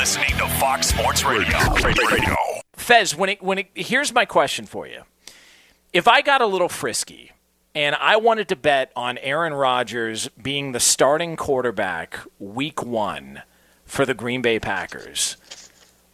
listening 0.00 0.34
to 0.38 0.48
Fox 0.58 0.86
Sports 0.86 1.24
Radio. 1.24 1.58
Radio. 1.84 2.34
Fez, 2.72 3.14
when 3.14 3.28
it 3.28 3.42
when 3.42 3.58
it 3.58 3.66
here's 3.74 4.14
my 4.14 4.24
question 4.24 4.64
for 4.64 4.86
you. 4.86 5.02
If 5.92 6.08
I 6.08 6.22
got 6.22 6.40
a 6.40 6.46
little 6.46 6.70
frisky 6.70 7.32
and 7.74 7.94
I 7.94 8.16
wanted 8.16 8.48
to 8.48 8.56
bet 8.56 8.92
on 8.96 9.18
Aaron 9.18 9.52
Rodgers 9.52 10.30
being 10.42 10.72
the 10.72 10.80
starting 10.80 11.36
quarterback 11.36 12.18
week 12.38 12.82
1 12.82 13.42
for 13.84 14.06
the 14.06 14.14
Green 14.14 14.40
Bay 14.40 14.58
Packers, 14.58 15.36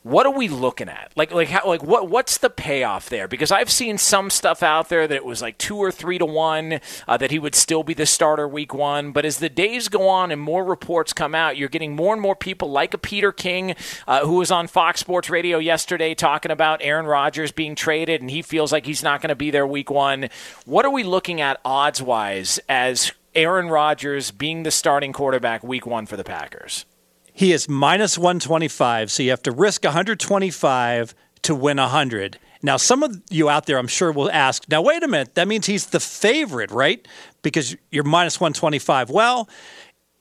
what 0.06 0.24
are 0.24 0.32
we 0.32 0.46
looking 0.46 0.88
at? 0.88 1.10
Like, 1.16 1.32
like, 1.32 1.48
how, 1.48 1.66
like, 1.66 1.82
what, 1.82 2.08
what's 2.08 2.38
the 2.38 2.48
payoff 2.48 3.08
there? 3.08 3.26
Because 3.26 3.50
I've 3.50 3.70
seen 3.70 3.98
some 3.98 4.30
stuff 4.30 4.62
out 4.62 4.88
there 4.88 5.08
that 5.08 5.14
it 5.16 5.24
was 5.24 5.42
like 5.42 5.58
two 5.58 5.76
or 5.76 5.90
three 5.90 6.16
to 6.18 6.24
one 6.24 6.80
uh, 7.08 7.16
that 7.16 7.32
he 7.32 7.40
would 7.40 7.56
still 7.56 7.82
be 7.82 7.92
the 7.92 8.06
starter 8.06 8.46
week 8.46 8.72
one. 8.72 9.10
But 9.10 9.24
as 9.24 9.38
the 9.38 9.48
days 9.48 9.88
go 9.88 10.08
on 10.08 10.30
and 10.30 10.40
more 10.40 10.64
reports 10.64 11.12
come 11.12 11.34
out, 11.34 11.56
you're 11.56 11.68
getting 11.68 11.96
more 11.96 12.12
and 12.12 12.22
more 12.22 12.36
people 12.36 12.70
like 12.70 12.94
a 12.94 12.98
Peter 12.98 13.32
King, 13.32 13.74
uh, 14.06 14.24
who 14.24 14.34
was 14.34 14.52
on 14.52 14.68
Fox 14.68 15.00
Sports 15.00 15.28
Radio 15.28 15.58
yesterday 15.58 16.14
talking 16.14 16.52
about 16.52 16.80
Aaron 16.82 17.06
Rodgers 17.06 17.50
being 17.50 17.74
traded, 17.74 18.20
and 18.20 18.30
he 18.30 18.42
feels 18.42 18.70
like 18.70 18.86
he's 18.86 19.02
not 19.02 19.20
going 19.20 19.30
to 19.30 19.34
be 19.34 19.50
there 19.50 19.66
week 19.66 19.90
one. 19.90 20.28
What 20.66 20.84
are 20.84 20.92
we 20.92 21.02
looking 21.02 21.40
at 21.40 21.60
odds 21.64 22.00
wise 22.00 22.60
as 22.68 23.10
Aaron 23.34 23.68
Rodgers 23.68 24.30
being 24.30 24.62
the 24.62 24.70
starting 24.70 25.12
quarterback 25.12 25.64
week 25.64 25.84
one 25.84 26.06
for 26.06 26.16
the 26.16 26.22
Packers? 26.22 26.84
He 27.36 27.52
is 27.52 27.68
minus 27.68 28.16
125, 28.16 29.10
so 29.10 29.22
you 29.22 29.28
have 29.28 29.42
to 29.42 29.52
risk 29.52 29.84
125 29.84 31.14
to 31.42 31.54
win 31.54 31.76
100. 31.76 32.38
Now, 32.62 32.78
some 32.78 33.02
of 33.02 33.20
you 33.28 33.50
out 33.50 33.66
there, 33.66 33.76
I'm 33.76 33.88
sure, 33.88 34.10
will 34.10 34.30
ask, 34.30 34.66
now, 34.70 34.80
wait 34.80 35.02
a 35.02 35.06
minute, 35.06 35.34
that 35.34 35.46
means 35.46 35.66
he's 35.66 35.88
the 35.88 36.00
favorite, 36.00 36.70
right? 36.70 37.06
Because 37.42 37.76
you're 37.90 38.04
minus 38.04 38.40
125. 38.40 39.10
Well, 39.10 39.50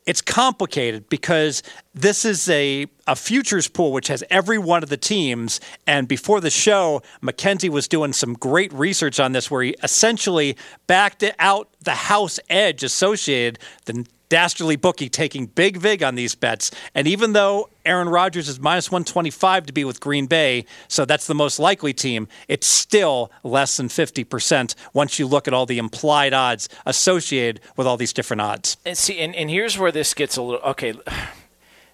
it's 0.04 0.20
complicated 0.20 1.08
because 1.08 1.62
this 1.94 2.26
is 2.26 2.50
a, 2.50 2.86
a 3.06 3.16
futures 3.16 3.66
pool 3.66 3.92
which 3.92 4.08
has 4.08 4.22
every 4.28 4.58
one 4.58 4.82
of 4.82 4.90
the 4.90 4.98
teams. 4.98 5.58
And 5.86 6.06
before 6.06 6.42
the 6.42 6.50
show, 6.50 7.00
Mackenzie 7.22 7.70
was 7.70 7.88
doing 7.88 8.12
some 8.12 8.34
great 8.34 8.74
research 8.74 9.18
on 9.18 9.32
this 9.32 9.50
where 9.50 9.62
he 9.62 9.74
essentially 9.82 10.54
backed 10.86 11.24
out 11.38 11.70
the 11.80 11.92
house 11.92 12.38
edge 12.50 12.84
associated, 12.84 13.58
the 13.86 14.06
Dastardly 14.28 14.76
Bookie 14.76 15.08
taking 15.08 15.46
big 15.46 15.76
vig 15.76 16.02
on 16.02 16.14
these 16.14 16.34
bets. 16.34 16.70
And 16.94 17.06
even 17.06 17.32
though 17.32 17.70
Aaron 17.84 18.08
Rodgers 18.08 18.48
is 18.48 18.58
minus 18.58 18.90
125 18.90 19.66
to 19.66 19.72
be 19.72 19.84
with 19.84 20.00
Green 20.00 20.26
Bay, 20.26 20.64
so 20.88 21.04
that's 21.04 21.26
the 21.26 21.34
most 21.34 21.58
likely 21.58 21.92
team, 21.92 22.28
it's 22.48 22.66
still 22.66 23.30
less 23.42 23.76
than 23.76 23.88
50% 23.88 24.74
once 24.92 25.18
you 25.18 25.26
look 25.26 25.46
at 25.46 25.54
all 25.54 25.66
the 25.66 25.78
implied 25.78 26.34
odds 26.34 26.68
associated 26.84 27.60
with 27.76 27.86
all 27.86 27.96
these 27.96 28.12
different 28.12 28.40
odds. 28.40 28.76
And 28.84 28.98
see, 28.98 29.18
and, 29.18 29.34
and 29.34 29.48
here's 29.48 29.78
where 29.78 29.92
this 29.92 30.14
gets 30.14 30.36
a 30.36 30.42
little 30.42 30.60
okay. 30.70 30.94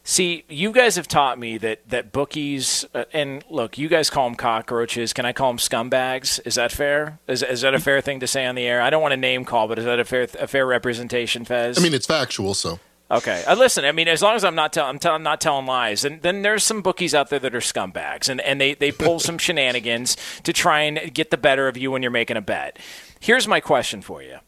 See, 0.04 0.44
you 0.48 0.72
guys 0.72 0.96
have 0.96 1.06
taught 1.06 1.38
me 1.38 1.58
that 1.58 1.88
that 1.90 2.10
bookies 2.10 2.84
uh, 2.92 3.04
and 3.12 3.44
look, 3.48 3.78
you 3.78 3.88
guys 3.88 4.10
call 4.10 4.28
them 4.28 4.34
cockroaches. 4.34 5.12
Can 5.12 5.24
I 5.24 5.32
call 5.32 5.50
them 5.50 5.58
scumbags? 5.58 6.40
Is 6.44 6.56
that 6.56 6.72
fair? 6.72 7.20
Is, 7.28 7.42
is 7.44 7.60
that 7.60 7.72
a 7.74 7.78
fair 7.78 8.00
thing 8.00 8.18
to 8.20 8.26
say 8.26 8.44
on 8.44 8.56
the 8.56 8.66
air? 8.66 8.82
I 8.82 8.90
don't 8.90 9.00
want 9.00 9.12
to 9.12 9.16
name 9.16 9.44
call, 9.44 9.68
but 9.68 9.78
is 9.78 9.84
that 9.84 10.00
a 10.00 10.04
fair 10.04 10.26
a 10.40 10.48
fair 10.48 10.66
representation, 10.66 11.44
Fez? 11.44 11.78
I 11.78 11.82
mean, 11.82 11.94
it's 11.94 12.06
factual, 12.06 12.54
so. 12.54 12.80
Okay, 13.12 13.44
uh, 13.46 13.54
listen. 13.54 13.84
I 13.84 13.92
mean, 13.92 14.08
as 14.08 14.22
long 14.22 14.34
as 14.36 14.42
I'm 14.42 14.54
not 14.54 14.72
telling, 14.72 14.88
I'm, 14.88 14.98
tell- 14.98 15.14
I'm 15.14 15.22
not 15.22 15.40
telling 15.40 15.66
lies, 15.66 16.04
and 16.04 16.22
then 16.22 16.40
there's 16.42 16.64
some 16.64 16.80
bookies 16.80 17.14
out 17.14 17.28
there 17.28 17.38
that 17.38 17.54
are 17.54 17.60
scumbags, 17.60 18.28
and, 18.30 18.40
and 18.40 18.58
they, 18.58 18.74
they 18.74 18.90
pull 18.90 19.20
some 19.20 19.36
shenanigans 19.38 20.16
to 20.44 20.52
try 20.52 20.80
and 20.80 21.12
get 21.12 21.30
the 21.30 21.36
better 21.36 21.68
of 21.68 21.76
you 21.76 21.90
when 21.90 22.00
you're 22.00 22.10
making 22.10 22.38
a 22.38 22.40
bet. 22.40 22.78
Here's 23.20 23.46
my 23.46 23.60
question 23.60 24.00
for 24.00 24.22
you: 24.22 24.38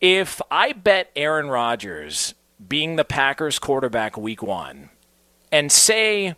If 0.00 0.42
I 0.50 0.72
bet 0.72 1.10
Aaron 1.16 1.48
Rodgers 1.48 2.34
being 2.66 2.96
the 2.96 3.04
Packers 3.04 3.58
quarterback 3.58 4.16
week 4.16 4.42
one, 4.42 4.90
and 5.52 5.70
say 5.70 6.34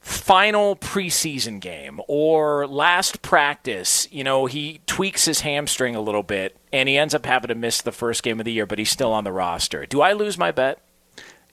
final 0.00 0.74
preseason 0.76 1.60
game 1.60 2.00
or 2.08 2.66
last 2.66 3.20
practice, 3.22 4.08
you 4.10 4.24
know, 4.24 4.46
he 4.46 4.80
tweaks 4.86 5.26
his 5.26 5.40
hamstring 5.40 5.94
a 5.94 6.00
little 6.00 6.22
bit 6.22 6.56
and 6.72 6.88
he 6.88 6.96
ends 6.96 7.14
up 7.14 7.26
having 7.26 7.48
to 7.48 7.54
miss 7.54 7.82
the 7.82 7.92
first 7.92 8.22
game 8.22 8.40
of 8.40 8.44
the 8.44 8.52
year, 8.52 8.66
but 8.66 8.78
he's 8.78 8.90
still 8.90 9.12
on 9.12 9.24
the 9.24 9.32
roster. 9.32 9.84
Do 9.86 10.00
I 10.00 10.12
lose 10.12 10.38
my 10.38 10.50
bet? 10.50 10.80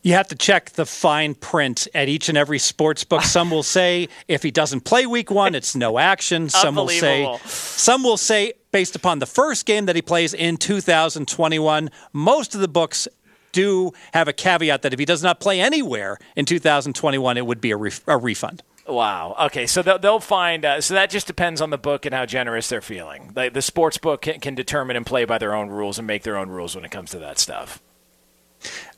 You 0.02 0.12
have 0.12 0.28
to 0.28 0.36
check 0.36 0.70
the 0.70 0.86
fine 0.86 1.34
print 1.34 1.88
at 1.92 2.08
each 2.08 2.28
and 2.28 2.38
every 2.38 2.60
sports 2.60 3.02
book. 3.02 3.22
Some 3.22 3.50
will 3.50 3.64
say 3.64 4.08
if 4.28 4.42
he 4.42 4.52
doesn't 4.52 4.82
play 4.82 5.04
week 5.04 5.32
one, 5.32 5.54
it's 5.54 5.74
no 5.74 5.98
action. 5.98 6.48
Some 6.48 6.76
will 6.76 6.88
say 6.88 7.36
some 7.44 8.04
will 8.04 8.16
say 8.16 8.52
based 8.70 8.94
upon 8.94 9.18
the 9.18 9.26
first 9.26 9.66
game 9.66 9.86
that 9.86 9.96
he 9.96 10.02
plays 10.02 10.32
in 10.32 10.58
2021. 10.58 11.90
Most 12.12 12.54
of 12.54 12.60
the 12.60 12.68
books 12.68 13.08
do 13.56 13.92
have 14.12 14.28
a 14.28 14.34
caveat 14.34 14.82
that 14.82 14.92
if 14.92 14.98
he 14.98 15.06
does 15.06 15.22
not 15.22 15.40
play 15.40 15.60
anywhere 15.62 16.18
in 16.36 16.44
2021, 16.44 17.38
it 17.38 17.46
would 17.46 17.60
be 17.60 17.70
a, 17.70 17.76
ref- 17.76 18.06
a 18.06 18.18
refund. 18.18 18.62
Wow. 18.86 19.34
Okay, 19.46 19.66
so 19.66 19.82
they'll, 19.82 19.98
they'll 19.98 20.20
find. 20.20 20.64
Uh, 20.64 20.80
so 20.82 20.92
that 20.92 21.08
just 21.08 21.26
depends 21.26 21.62
on 21.62 21.70
the 21.70 21.78
book 21.78 22.04
and 22.04 22.14
how 22.14 22.26
generous 22.26 22.68
they're 22.68 22.82
feeling. 22.82 23.32
Like 23.34 23.54
the 23.54 23.62
sports 23.62 23.96
book 23.96 24.22
can, 24.22 24.40
can 24.40 24.54
determine 24.54 24.94
and 24.94 25.06
play 25.06 25.24
by 25.24 25.38
their 25.38 25.54
own 25.54 25.70
rules 25.70 25.98
and 25.98 26.06
make 26.06 26.22
their 26.22 26.36
own 26.36 26.50
rules 26.50 26.76
when 26.76 26.84
it 26.84 26.90
comes 26.90 27.10
to 27.12 27.18
that 27.20 27.38
stuff. 27.38 27.82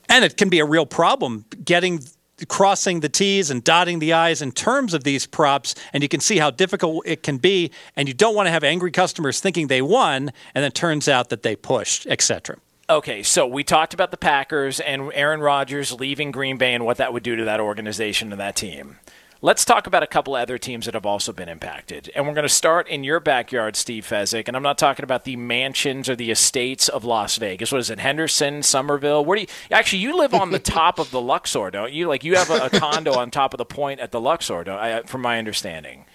And 0.09 0.25
it 0.25 0.35
can 0.35 0.49
be 0.49 0.59
a 0.59 0.65
real 0.65 0.85
problem 0.85 1.45
getting 1.63 2.01
crossing 2.47 2.99
the 2.99 3.09
T's 3.09 3.49
and 3.49 3.63
dotting 3.63 3.99
the 3.99 4.13
I's 4.13 4.41
in 4.41 4.51
terms 4.51 4.93
of 4.93 5.03
these 5.03 5.25
props, 5.25 5.75
and 5.93 6.03
you 6.03 6.09
can 6.09 6.19
see 6.19 6.37
how 6.37 6.51
difficult 6.51 7.05
it 7.05 7.23
can 7.23 7.37
be. 7.37 7.71
And 7.95 8.07
you 8.07 8.13
don't 8.13 8.35
want 8.35 8.47
to 8.47 8.51
have 8.51 8.63
angry 8.63 8.91
customers 8.91 9.39
thinking 9.39 9.67
they 9.67 9.81
won, 9.81 10.31
and 10.55 10.65
it 10.65 10.73
turns 10.73 11.07
out 11.07 11.29
that 11.29 11.43
they 11.43 11.55
pushed, 11.55 12.07
etc. 12.07 12.57
Okay, 12.89 13.21
so 13.21 13.45
we 13.45 13.63
talked 13.63 13.93
about 13.93 14.09
the 14.09 14.17
Packers 14.17 14.79
and 14.79 15.11
Aaron 15.13 15.41
Rodgers 15.41 15.93
leaving 15.93 16.31
Green 16.31 16.57
Bay 16.57 16.73
and 16.73 16.83
what 16.83 16.97
that 16.97 17.13
would 17.13 17.21
do 17.21 17.35
to 17.35 17.45
that 17.45 17.59
organization 17.59 18.31
and 18.31 18.41
that 18.41 18.55
team. 18.55 18.97
Let's 19.43 19.63
talk 19.63 19.85
about 19.85 20.01
a 20.01 20.07
couple 20.07 20.33
other 20.33 20.57
teams 20.57 20.85
that 20.85 20.95
have 20.95 21.05
also 21.05 21.31
been 21.31 21.49
impacted. 21.49 22.09
And 22.15 22.25
we're 22.25 22.33
going 22.33 22.47
to 22.47 22.49
start 22.49 22.87
in 22.87 23.03
your 23.03 23.19
backyard, 23.19 23.75
Steve 23.75 24.07
Fezzik. 24.07 24.47
And 24.47 24.57
I'm 24.57 24.63
not 24.63 24.79
talking 24.79 25.03
about 25.03 25.23
the 25.23 25.35
mansions 25.35 26.09
or 26.09 26.15
the 26.15 26.31
estates 26.31 26.89
of 26.89 27.05
Las 27.05 27.37
Vegas. 27.37 27.71
What 27.71 27.77
is 27.77 27.91
it, 27.91 27.99
Henderson, 27.99 28.63
Somerville? 28.63 29.23
Where 29.23 29.35
do 29.35 29.43
you 29.43 29.47
actually 29.69 29.99
you 29.99 30.17
live 30.17 30.33
on 30.33 30.49
the 30.49 30.57
top 30.79 30.97
of 30.97 31.11
the 31.11 31.21
Luxor, 31.21 31.69
don't 31.69 31.93
you? 31.93 32.07
Like 32.07 32.23
you 32.23 32.37
have 32.37 32.49
a, 32.49 32.65
a 32.65 32.69
condo 32.71 33.13
on 33.13 33.29
top 33.29 33.53
of 33.53 33.59
the 33.59 33.65
point 33.65 33.99
at 33.99 34.11
the 34.11 34.19
Luxor, 34.19 34.63
don't 34.63 34.79
I, 34.79 35.03
from 35.03 35.21
my 35.21 35.37
understanding. 35.37 36.05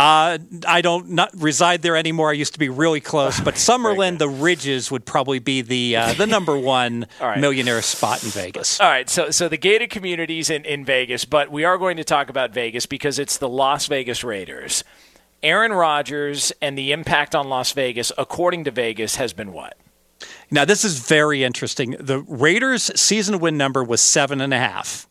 Uh, 0.00 0.38
I 0.66 0.80
don't 0.80 1.10
not 1.10 1.30
reside 1.36 1.82
there 1.82 1.94
anymore. 1.94 2.30
I 2.30 2.32
used 2.32 2.54
to 2.54 2.58
be 2.58 2.70
really 2.70 3.02
close, 3.02 3.38
but 3.38 3.54
Summerlin, 3.56 4.16
the 4.16 4.30
Ridges 4.30 4.90
would 4.90 5.04
probably 5.04 5.40
be 5.40 5.60
the 5.60 5.96
uh, 5.96 6.14
the 6.14 6.26
number 6.26 6.56
one 6.56 7.06
right. 7.20 7.38
millionaire 7.38 7.82
spot 7.82 8.24
in 8.24 8.30
Vegas. 8.30 8.80
All 8.80 8.88
right, 8.88 9.10
so 9.10 9.30
so 9.30 9.46
the 9.46 9.58
gated 9.58 9.90
communities 9.90 10.48
in, 10.48 10.64
in 10.64 10.86
Vegas, 10.86 11.26
but 11.26 11.52
we 11.52 11.64
are 11.64 11.76
going 11.76 11.98
to 11.98 12.04
talk 12.04 12.30
about 12.30 12.54
Vegas 12.54 12.86
because 12.86 13.18
it's 13.18 13.36
the 13.36 13.48
Las 13.48 13.88
Vegas 13.88 14.24
Raiders. 14.24 14.84
Aaron 15.42 15.70
Rodgers 15.70 16.50
and 16.62 16.78
the 16.78 16.92
impact 16.92 17.34
on 17.34 17.50
Las 17.50 17.72
Vegas, 17.72 18.10
according 18.16 18.64
to 18.64 18.70
Vegas, 18.70 19.16
has 19.16 19.34
been 19.34 19.52
what? 19.52 19.76
Now 20.50 20.64
this 20.64 20.82
is 20.82 20.98
very 20.98 21.44
interesting. 21.44 21.90
The 22.00 22.20
Raiders' 22.20 22.90
season 22.98 23.38
win 23.38 23.58
number 23.58 23.84
was 23.84 24.00
seven 24.00 24.40
and 24.40 24.54
a 24.54 24.58
half. 24.58 25.06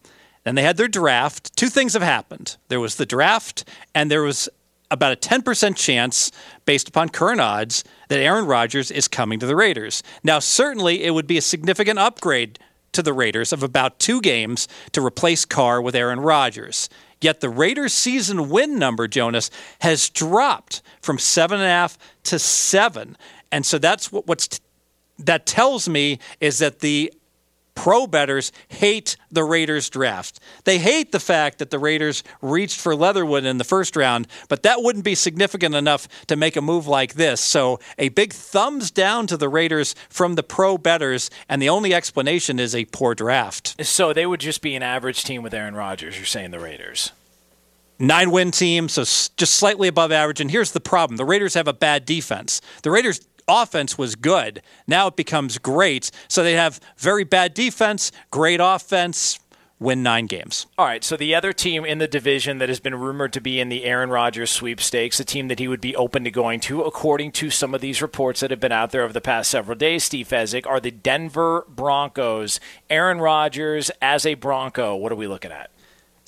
Then 0.45 0.55
they 0.55 0.63
had 0.63 0.77
their 0.77 0.87
draft. 0.87 1.55
Two 1.55 1.69
things 1.69 1.93
have 1.93 2.01
happened. 2.01 2.57
There 2.69 2.79
was 2.79 2.95
the 2.95 3.05
draft, 3.05 3.65
and 3.93 4.09
there 4.09 4.23
was 4.23 4.49
about 4.91 5.13
a 5.13 5.15
10% 5.15 5.75
chance, 5.75 6.31
based 6.65 6.89
upon 6.89 7.09
current 7.09 7.41
odds, 7.41 7.83
that 8.07 8.19
Aaron 8.19 8.45
Rodgers 8.45 8.91
is 8.91 9.07
coming 9.07 9.39
to 9.39 9.45
the 9.45 9.55
Raiders. 9.55 10.03
Now, 10.23 10.39
certainly 10.39 11.03
it 11.03 11.11
would 11.11 11.27
be 11.27 11.37
a 11.37 11.41
significant 11.41 11.99
upgrade 11.99 12.59
to 12.93 13.01
the 13.01 13.13
Raiders 13.13 13.53
of 13.53 13.63
about 13.63 13.99
two 13.99 14.19
games 14.21 14.67
to 14.93 15.05
replace 15.05 15.45
Carr 15.45 15.81
with 15.81 15.95
Aaron 15.95 16.19
Rodgers. 16.19 16.89
Yet 17.21 17.41
the 17.41 17.49
Raiders' 17.49 17.93
season 17.93 18.49
win 18.49 18.79
number, 18.79 19.07
Jonas, 19.07 19.51
has 19.79 20.09
dropped 20.09 20.81
from 21.01 21.19
seven 21.19 21.59
and 21.59 21.67
a 21.67 21.69
half 21.69 21.97
to 22.23 22.39
seven. 22.39 23.17
And 23.51 23.65
so 23.65 23.77
that's 23.77 24.11
what, 24.11 24.25
what's 24.27 24.47
t- 24.47 24.59
that 25.19 25.45
tells 25.45 25.89
me 25.89 26.19
is 26.39 26.59
that 26.59 26.79
the 26.79 27.13
pro 27.79 28.05
bettors 28.05 28.51
hate 28.67 29.15
the 29.31 29.45
Raiders 29.45 29.89
draft. 29.89 30.41
They 30.65 30.79
hate 30.79 31.13
the 31.13 31.19
fact 31.19 31.59
that 31.59 31.69
the 31.69 31.79
Raiders 31.79 32.25
reached 32.41 32.77
for 32.77 32.93
Leatherwood 32.93 33.45
in 33.45 33.57
the 33.57 33.63
first 33.63 33.95
round, 33.95 34.27
but 34.49 34.63
that 34.63 34.83
wouldn't 34.83 35.05
be 35.05 35.15
significant 35.15 35.73
enough 35.73 36.09
to 36.27 36.35
make 36.35 36.57
a 36.57 36.61
move 36.61 36.87
like 36.87 37.13
this. 37.13 37.39
So, 37.39 37.79
a 37.97 38.09
big 38.09 38.33
thumbs 38.33 38.91
down 38.91 39.27
to 39.27 39.37
the 39.37 39.47
Raiders 39.47 39.95
from 40.09 40.35
the 40.35 40.43
pro 40.43 40.77
bettors, 40.77 41.29
and 41.47 41.61
the 41.61 41.69
only 41.69 41.93
explanation 41.93 42.59
is 42.59 42.75
a 42.75 42.83
poor 42.83 43.15
draft. 43.15 43.81
So, 43.85 44.11
they 44.11 44.25
would 44.25 44.41
just 44.41 44.61
be 44.61 44.75
an 44.75 44.83
average 44.83 45.23
team 45.23 45.41
with 45.41 45.53
Aaron 45.53 45.73
Rodgers, 45.73 46.17
you're 46.17 46.25
saying 46.25 46.51
the 46.51 46.59
Raiders? 46.59 47.13
Nine 47.97 48.31
win 48.31 48.51
team, 48.51 48.89
so 48.89 49.03
just 49.03 49.55
slightly 49.55 49.87
above 49.87 50.11
average. 50.11 50.41
And 50.41 50.51
here's 50.51 50.73
the 50.73 50.81
problem 50.81 51.15
the 51.15 51.23
Raiders 51.23 51.53
have 51.53 51.69
a 51.69 51.73
bad 51.73 52.05
defense. 52.05 52.59
The 52.83 52.91
Raiders 52.91 53.19
offense 53.49 53.97
was 53.97 54.15
good. 54.15 54.61
Now 54.87 55.07
it 55.07 55.15
becomes 55.15 55.57
great. 55.57 56.11
So 56.27 56.43
they 56.43 56.53
have 56.53 56.79
very 56.97 57.23
bad 57.23 57.53
defense, 57.53 58.11
great 58.31 58.59
offense, 58.61 59.39
win 59.79 60.03
nine 60.03 60.25
games. 60.25 60.67
All 60.77 60.85
right. 60.85 61.03
So 61.03 61.15
the 61.15 61.33
other 61.33 61.53
team 61.53 61.85
in 61.85 61.99
the 61.99 62.07
division 62.07 62.57
that 62.57 62.69
has 62.69 62.79
been 62.79 62.95
rumored 62.95 63.33
to 63.33 63.41
be 63.41 63.59
in 63.59 63.69
the 63.69 63.85
Aaron 63.85 64.09
Rodgers 64.09 64.51
sweepstakes, 64.51 65.17
the 65.17 65.23
team 65.23 65.47
that 65.47 65.59
he 65.59 65.67
would 65.67 65.81
be 65.81 65.95
open 65.95 66.23
to 66.25 66.31
going 66.31 66.59
to, 66.61 66.81
according 66.81 67.31
to 67.33 67.49
some 67.49 67.73
of 67.73 67.81
these 67.81 68.01
reports 68.01 68.41
that 68.41 68.51
have 68.51 68.59
been 68.59 68.71
out 68.71 68.91
there 68.91 69.03
over 69.03 69.13
the 69.13 69.21
past 69.21 69.49
several 69.49 69.77
days, 69.77 70.03
Steve 70.03 70.27
Fezzik, 70.27 70.67
are 70.67 70.79
the 70.79 70.91
Denver 70.91 71.65
Broncos. 71.69 72.59
Aaron 72.89 73.19
Rodgers 73.19 73.89
as 74.01 74.25
a 74.25 74.33
Bronco. 74.33 74.95
What 74.95 75.11
are 75.11 75.15
we 75.15 75.27
looking 75.27 75.51
at? 75.51 75.71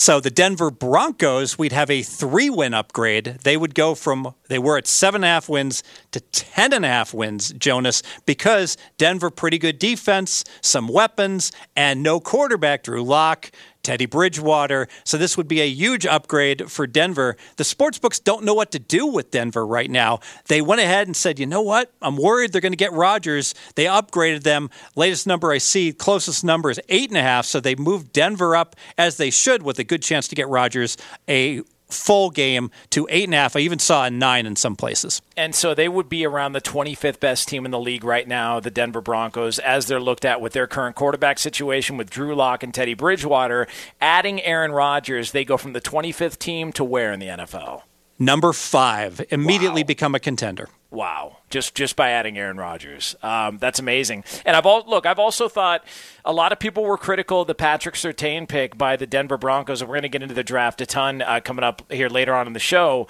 So 0.01 0.19
the 0.19 0.31
Denver 0.31 0.71
Broncos, 0.71 1.59
we'd 1.59 1.73
have 1.73 1.91
a 1.91 2.01
three 2.01 2.49
win 2.49 2.73
upgrade. 2.73 3.37
They 3.43 3.55
would 3.55 3.75
go 3.75 3.93
from, 3.93 4.33
they 4.47 4.57
were 4.57 4.75
at 4.75 4.87
seven 4.87 5.19
and 5.19 5.25
a 5.25 5.27
half 5.27 5.47
wins 5.47 5.83
to 6.09 6.19
ten 6.19 6.73
and 6.73 6.83
a 6.83 6.87
half 6.87 7.13
wins, 7.13 7.53
Jonas, 7.53 8.01
because 8.25 8.77
Denver, 8.97 9.29
pretty 9.29 9.59
good 9.59 9.77
defense, 9.77 10.43
some 10.59 10.87
weapons, 10.87 11.51
and 11.75 12.01
no 12.01 12.19
quarterback, 12.19 12.81
Drew 12.81 13.03
Lock. 13.03 13.51
Teddy 13.83 14.05
Bridgewater. 14.05 14.87
So 15.03 15.17
this 15.17 15.37
would 15.37 15.47
be 15.47 15.61
a 15.61 15.67
huge 15.67 16.05
upgrade 16.05 16.71
for 16.71 16.87
Denver. 16.87 17.35
The 17.57 17.63
sportsbooks 17.63 18.23
don't 18.23 18.43
know 18.43 18.53
what 18.53 18.71
to 18.71 18.79
do 18.79 19.07
with 19.07 19.31
Denver 19.31 19.65
right 19.65 19.89
now. 19.89 20.19
They 20.47 20.61
went 20.61 20.81
ahead 20.81 21.07
and 21.07 21.15
said, 21.15 21.39
you 21.39 21.45
know 21.45 21.61
what? 21.61 21.91
I'm 22.01 22.17
worried 22.17 22.51
they're 22.51 22.61
going 22.61 22.71
to 22.73 22.77
get 22.77 22.93
Rodgers. 22.93 23.53
They 23.75 23.85
upgraded 23.85 24.43
them. 24.43 24.69
Latest 24.95 25.27
number 25.27 25.51
I 25.51 25.57
see, 25.57 25.93
closest 25.93 26.43
number 26.43 26.69
is 26.69 26.79
eight 26.89 27.09
and 27.09 27.17
a 27.17 27.23
half. 27.23 27.45
So 27.45 27.59
they 27.59 27.75
moved 27.75 28.13
Denver 28.13 28.55
up 28.55 28.75
as 28.97 29.17
they 29.17 29.29
should 29.29 29.63
with 29.63 29.79
a 29.79 29.83
good 29.83 30.01
chance 30.01 30.27
to 30.29 30.35
get 30.35 30.47
Rodgers 30.47 30.97
a 31.27 31.61
full 31.91 32.29
game 32.29 32.71
to 32.91 33.07
eight 33.09 33.25
and 33.25 33.33
a 33.33 33.37
half. 33.37 33.55
I 33.55 33.59
even 33.59 33.79
saw 33.79 34.05
a 34.05 34.09
nine 34.09 34.45
in 34.45 34.55
some 34.55 34.75
places. 34.75 35.21
And 35.37 35.53
so 35.53 35.73
they 35.73 35.87
would 35.89 36.09
be 36.09 36.25
around 36.25 36.53
the 36.53 36.61
25th 36.61 37.19
best 37.19 37.47
team 37.47 37.65
in 37.65 37.71
the 37.71 37.79
league 37.79 38.03
right 38.03 38.27
now, 38.27 38.59
the 38.59 38.71
Denver 38.71 39.01
Broncos, 39.01 39.59
as 39.59 39.85
they're 39.87 39.99
looked 39.99 40.25
at 40.25 40.41
with 40.41 40.53
their 40.53 40.67
current 40.67 40.95
quarterback 40.95 41.39
situation 41.39 41.97
with 41.97 42.09
Drew 42.09 42.35
Lock 42.35 42.63
and 42.63 42.73
Teddy 42.73 42.93
Bridgewater. 42.93 43.67
Adding 43.99 44.41
Aaron 44.41 44.71
Rodgers, 44.71 45.31
they 45.31 45.43
go 45.45 45.57
from 45.57 45.73
the 45.73 45.81
25th 45.81 46.37
team 46.37 46.71
to 46.73 46.83
where 46.83 47.11
in 47.11 47.19
the 47.19 47.27
NFL? 47.27 47.81
Number 48.19 48.53
five, 48.53 49.21
immediately 49.29 49.81
Wow. 49.81 49.87
become 49.87 50.15
a 50.15 50.19
contender. 50.19 50.69
Wow, 50.91 51.37
just 51.49 51.73
just 51.73 51.95
by 51.95 52.09
adding 52.09 52.37
Aaron 52.37 52.57
Rodgers, 52.57 53.15
um, 53.23 53.59
that's 53.59 53.79
amazing. 53.79 54.25
And 54.45 54.57
I've 54.57 54.65
all 54.65 54.83
look, 54.85 55.05
I've 55.05 55.19
also 55.19 55.47
thought 55.47 55.85
a 56.25 56.33
lot 56.33 56.51
of 56.51 56.59
people 56.59 56.83
were 56.83 56.97
critical 56.97 57.41
of 57.41 57.47
the 57.47 57.55
Patrick 57.55 57.95
Surtain 57.95 58.45
pick 58.45 58.77
by 58.77 58.97
the 58.97 59.07
Denver 59.07 59.37
Broncos, 59.37 59.81
and 59.81 59.87
we're 59.89 59.95
going 59.95 60.03
to 60.03 60.09
get 60.09 60.21
into 60.21 60.35
the 60.35 60.43
draft 60.43 60.81
a 60.81 60.85
ton 60.85 61.21
uh, 61.21 61.39
coming 61.39 61.63
up 61.63 61.89
here 61.89 62.09
later 62.09 62.35
on 62.35 62.45
in 62.45 62.51
the 62.51 62.59
show. 62.59 63.07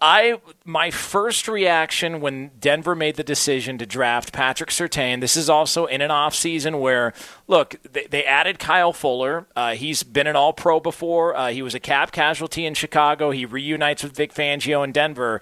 I 0.00 0.40
my 0.64 0.90
first 0.90 1.46
reaction 1.46 2.22
when 2.22 2.52
Denver 2.58 2.94
made 2.94 3.16
the 3.16 3.22
decision 3.22 3.76
to 3.76 3.84
draft 3.84 4.32
Patrick 4.32 4.70
Surtain. 4.70 5.20
This 5.20 5.36
is 5.36 5.50
also 5.50 5.84
in 5.84 6.00
an 6.00 6.10
off 6.10 6.34
season 6.34 6.80
where 6.80 7.12
look 7.46 7.76
they, 7.82 8.06
they 8.06 8.24
added 8.24 8.58
Kyle 8.58 8.94
Fuller. 8.94 9.46
Uh, 9.54 9.74
he's 9.74 10.02
been 10.02 10.26
an 10.26 10.36
All 10.36 10.54
Pro 10.54 10.80
before. 10.80 11.36
Uh, 11.36 11.48
he 11.50 11.60
was 11.60 11.74
a 11.74 11.80
cap 11.80 12.12
casualty 12.12 12.64
in 12.64 12.72
Chicago. 12.72 13.30
He 13.30 13.44
reunites 13.44 14.02
with 14.02 14.16
Vic 14.16 14.32
Fangio 14.32 14.82
in 14.82 14.92
Denver 14.92 15.38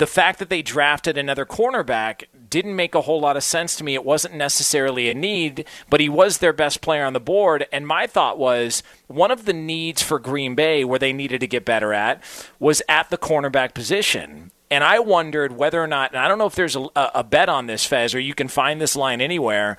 the 0.00 0.06
fact 0.06 0.38
that 0.38 0.48
they 0.48 0.62
drafted 0.62 1.18
another 1.18 1.44
cornerback 1.44 2.24
didn't 2.48 2.74
make 2.74 2.94
a 2.94 3.02
whole 3.02 3.20
lot 3.20 3.36
of 3.36 3.44
sense 3.44 3.76
to 3.76 3.84
me. 3.84 3.92
It 3.92 4.04
wasn't 4.04 4.34
necessarily 4.34 5.10
a 5.10 5.14
need, 5.14 5.66
but 5.90 6.00
he 6.00 6.08
was 6.08 6.38
their 6.38 6.54
best 6.54 6.80
player 6.80 7.04
on 7.04 7.12
the 7.12 7.20
board. 7.20 7.66
And 7.70 7.86
my 7.86 8.06
thought 8.06 8.38
was 8.38 8.82
one 9.08 9.30
of 9.30 9.44
the 9.44 9.52
needs 9.52 10.02
for 10.02 10.18
Green 10.18 10.54
Bay, 10.54 10.84
where 10.84 10.98
they 10.98 11.12
needed 11.12 11.40
to 11.40 11.46
get 11.46 11.66
better 11.66 11.92
at, 11.92 12.22
was 12.58 12.80
at 12.88 13.10
the 13.10 13.18
cornerback 13.18 13.74
position. 13.74 14.52
And 14.70 14.82
I 14.82 15.00
wondered 15.00 15.58
whether 15.58 15.82
or 15.82 15.86
not, 15.86 16.12
and 16.12 16.18
I 16.18 16.28
don't 16.28 16.38
know 16.38 16.46
if 16.46 16.54
there's 16.54 16.76
a, 16.76 16.88
a 16.96 17.22
bet 17.22 17.50
on 17.50 17.66
this, 17.66 17.84
Fez, 17.84 18.14
or 18.14 18.20
you 18.20 18.34
can 18.34 18.48
find 18.48 18.80
this 18.80 18.96
line 18.96 19.20
anywhere. 19.20 19.76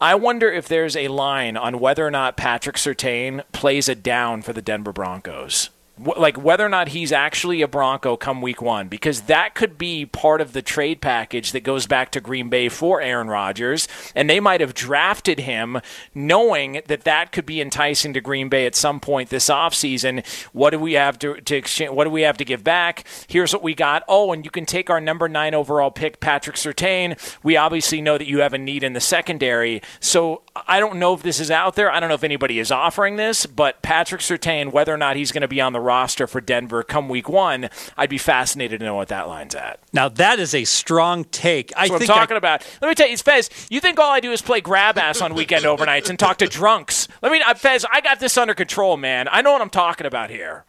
I 0.00 0.14
wonder 0.14 0.52
if 0.52 0.68
there's 0.68 0.94
a 0.94 1.08
line 1.08 1.56
on 1.56 1.80
whether 1.80 2.06
or 2.06 2.12
not 2.12 2.36
Patrick 2.36 2.76
Surtain 2.76 3.42
plays 3.50 3.88
it 3.88 4.04
down 4.04 4.42
for 4.42 4.52
the 4.52 4.62
Denver 4.62 4.92
Broncos 4.92 5.70
like 6.16 6.36
whether 6.42 6.64
or 6.64 6.68
not 6.68 6.88
he's 6.88 7.12
actually 7.12 7.62
a 7.62 7.68
Bronco 7.68 8.16
come 8.16 8.42
week 8.42 8.62
one, 8.62 8.88
because 8.88 9.22
that 9.22 9.54
could 9.54 9.78
be 9.78 10.06
part 10.06 10.40
of 10.40 10.52
the 10.52 10.62
trade 10.62 11.00
package 11.00 11.52
that 11.52 11.60
goes 11.60 11.86
back 11.86 12.10
to 12.12 12.20
Green 12.20 12.48
Bay 12.48 12.68
for 12.68 13.00
Aaron 13.00 13.28
Rodgers, 13.28 13.88
and 14.14 14.28
they 14.28 14.40
might 14.40 14.60
have 14.60 14.74
drafted 14.74 15.40
him 15.40 15.80
knowing 16.14 16.80
that 16.86 17.04
that 17.04 17.32
could 17.32 17.46
be 17.46 17.60
enticing 17.60 18.12
to 18.14 18.20
Green 18.20 18.48
Bay 18.48 18.66
at 18.66 18.74
some 18.74 19.00
point 19.00 19.30
this 19.30 19.48
offseason. 19.48 20.24
What 20.52 20.70
do 20.70 20.78
we 20.78 20.94
have 20.94 21.18
to, 21.20 21.40
to 21.40 21.56
exchange? 21.56 21.92
What 21.92 22.04
do 22.04 22.10
we 22.10 22.22
have 22.22 22.36
to 22.38 22.44
give 22.44 22.64
back? 22.64 23.04
Here's 23.26 23.52
what 23.52 23.62
we 23.62 23.74
got. 23.74 24.04
Oh, 24.08 24.32
and 24.32 24.44
you 24.44 24.50
can 24.50 24.66
take 24.66 24.90
our 24.90 25.00
number 25.00 25.28
nine 25.28 25.54
overall 25.54 25.90
pick, 25.90 26.20
Patrick 26.20 26.56
Surtain. 26.56 27.18
We 27.42 27.56
obviously 27.56 28.00
know 28.00 28.18
that 28.18 28.26
you 28.26 28.40
have 28.40 28.54
a 28.54 28.58
need 28.58 28.82
in 28.82 28.92
the 28.92 29.00
secondary, 29.00 29.82
so 30.00 30.42
I 30.66 30.80
don't 30.80 30.98
know 30.98 31.14
if 31.14 31.22
this 31.22 31.40
is 31.40 31.50
out 31.50 31.74
there. 31.74 31.90
I 31.90 32.00
don't 32.00 32.08
know 32.08 32.14
if 32.14 32.24
anybody 32.24 32.58
is 32.58 32.70
offering 32.70 33.16
this, 33.16 33.46
but 33.46 33.82
Patrick 33.82 34.20
Surtain, 34.20 34.72
whether 34.72 34.92
or 34.92 34.96
not 34.96 35.16
he's 35.16 35.32
going 35.32 35.42
to 35.42 35.48
be 35.48 35.60
on 35.60 35.72
the 35.72 35.80
roster 35.88 36.26
for 36.26 36.40
Denver 36.42 36.82
come 36.82 37.08
week 37.08 37.28
one, 37.30 37.70
I'd 37.96 38.10
be 38.10 38.18
fascinated 38.18 38.80
to 38.80 38.86
know 38.86 38.94
what 38.94 39.08
that 39.08 39.26
line's 39.26 39.54
at. 39.54 39.80
Now 39.92 40.08
that 40.10 40.38
is 40.38 40.54
a 40.54 40.64
strong 40.64 41.24
take. 41.24 41.72
I 41.74 41.80
That's 41.82 41.90
what 41.90 41.94
I'm 41.96 41.98
think 42.00 42.10
I- 42.10 42.14
talking 42.20 42.36
about. 42.36 42.66
Let 42.82 42.88
me 42.88 42.94
tell 42.94 43.08
you, 43.08 43.16
Fez, 43.16 43.48
you 43.70 43.80
think 43.80 43.98
all 43.98 44.10
I 44.12 44.20
do 44.20 44.30
is 44.32 44.42
play 44.42 44.60
grab 44.60 44.98
ass 44.98 45.22
on 45.22 45.34
weekend 45.34 45.64
overnights 45.72 46.10
and 46.10 46.18
talk 46.18 46.36
to 46.38 46.46
drunks? 46.46 47.08
Let 47.22 47.32
me, 47.32 47.40
uh, 47.40 47.54
Fez, 47.54 47.86
I 47.90 48.00
got 48.02 48.20
this 48.20 48.36
under 48.36 48.54
control, 48.54 48.96
man. 48.98 49.28
I 49.32 49.40
know 49.42 49.52
what 49.52 49.62
I'm 49.62 49.70
talking 49.70 50.06
about 50.06 50.28
here. 50.30 50.64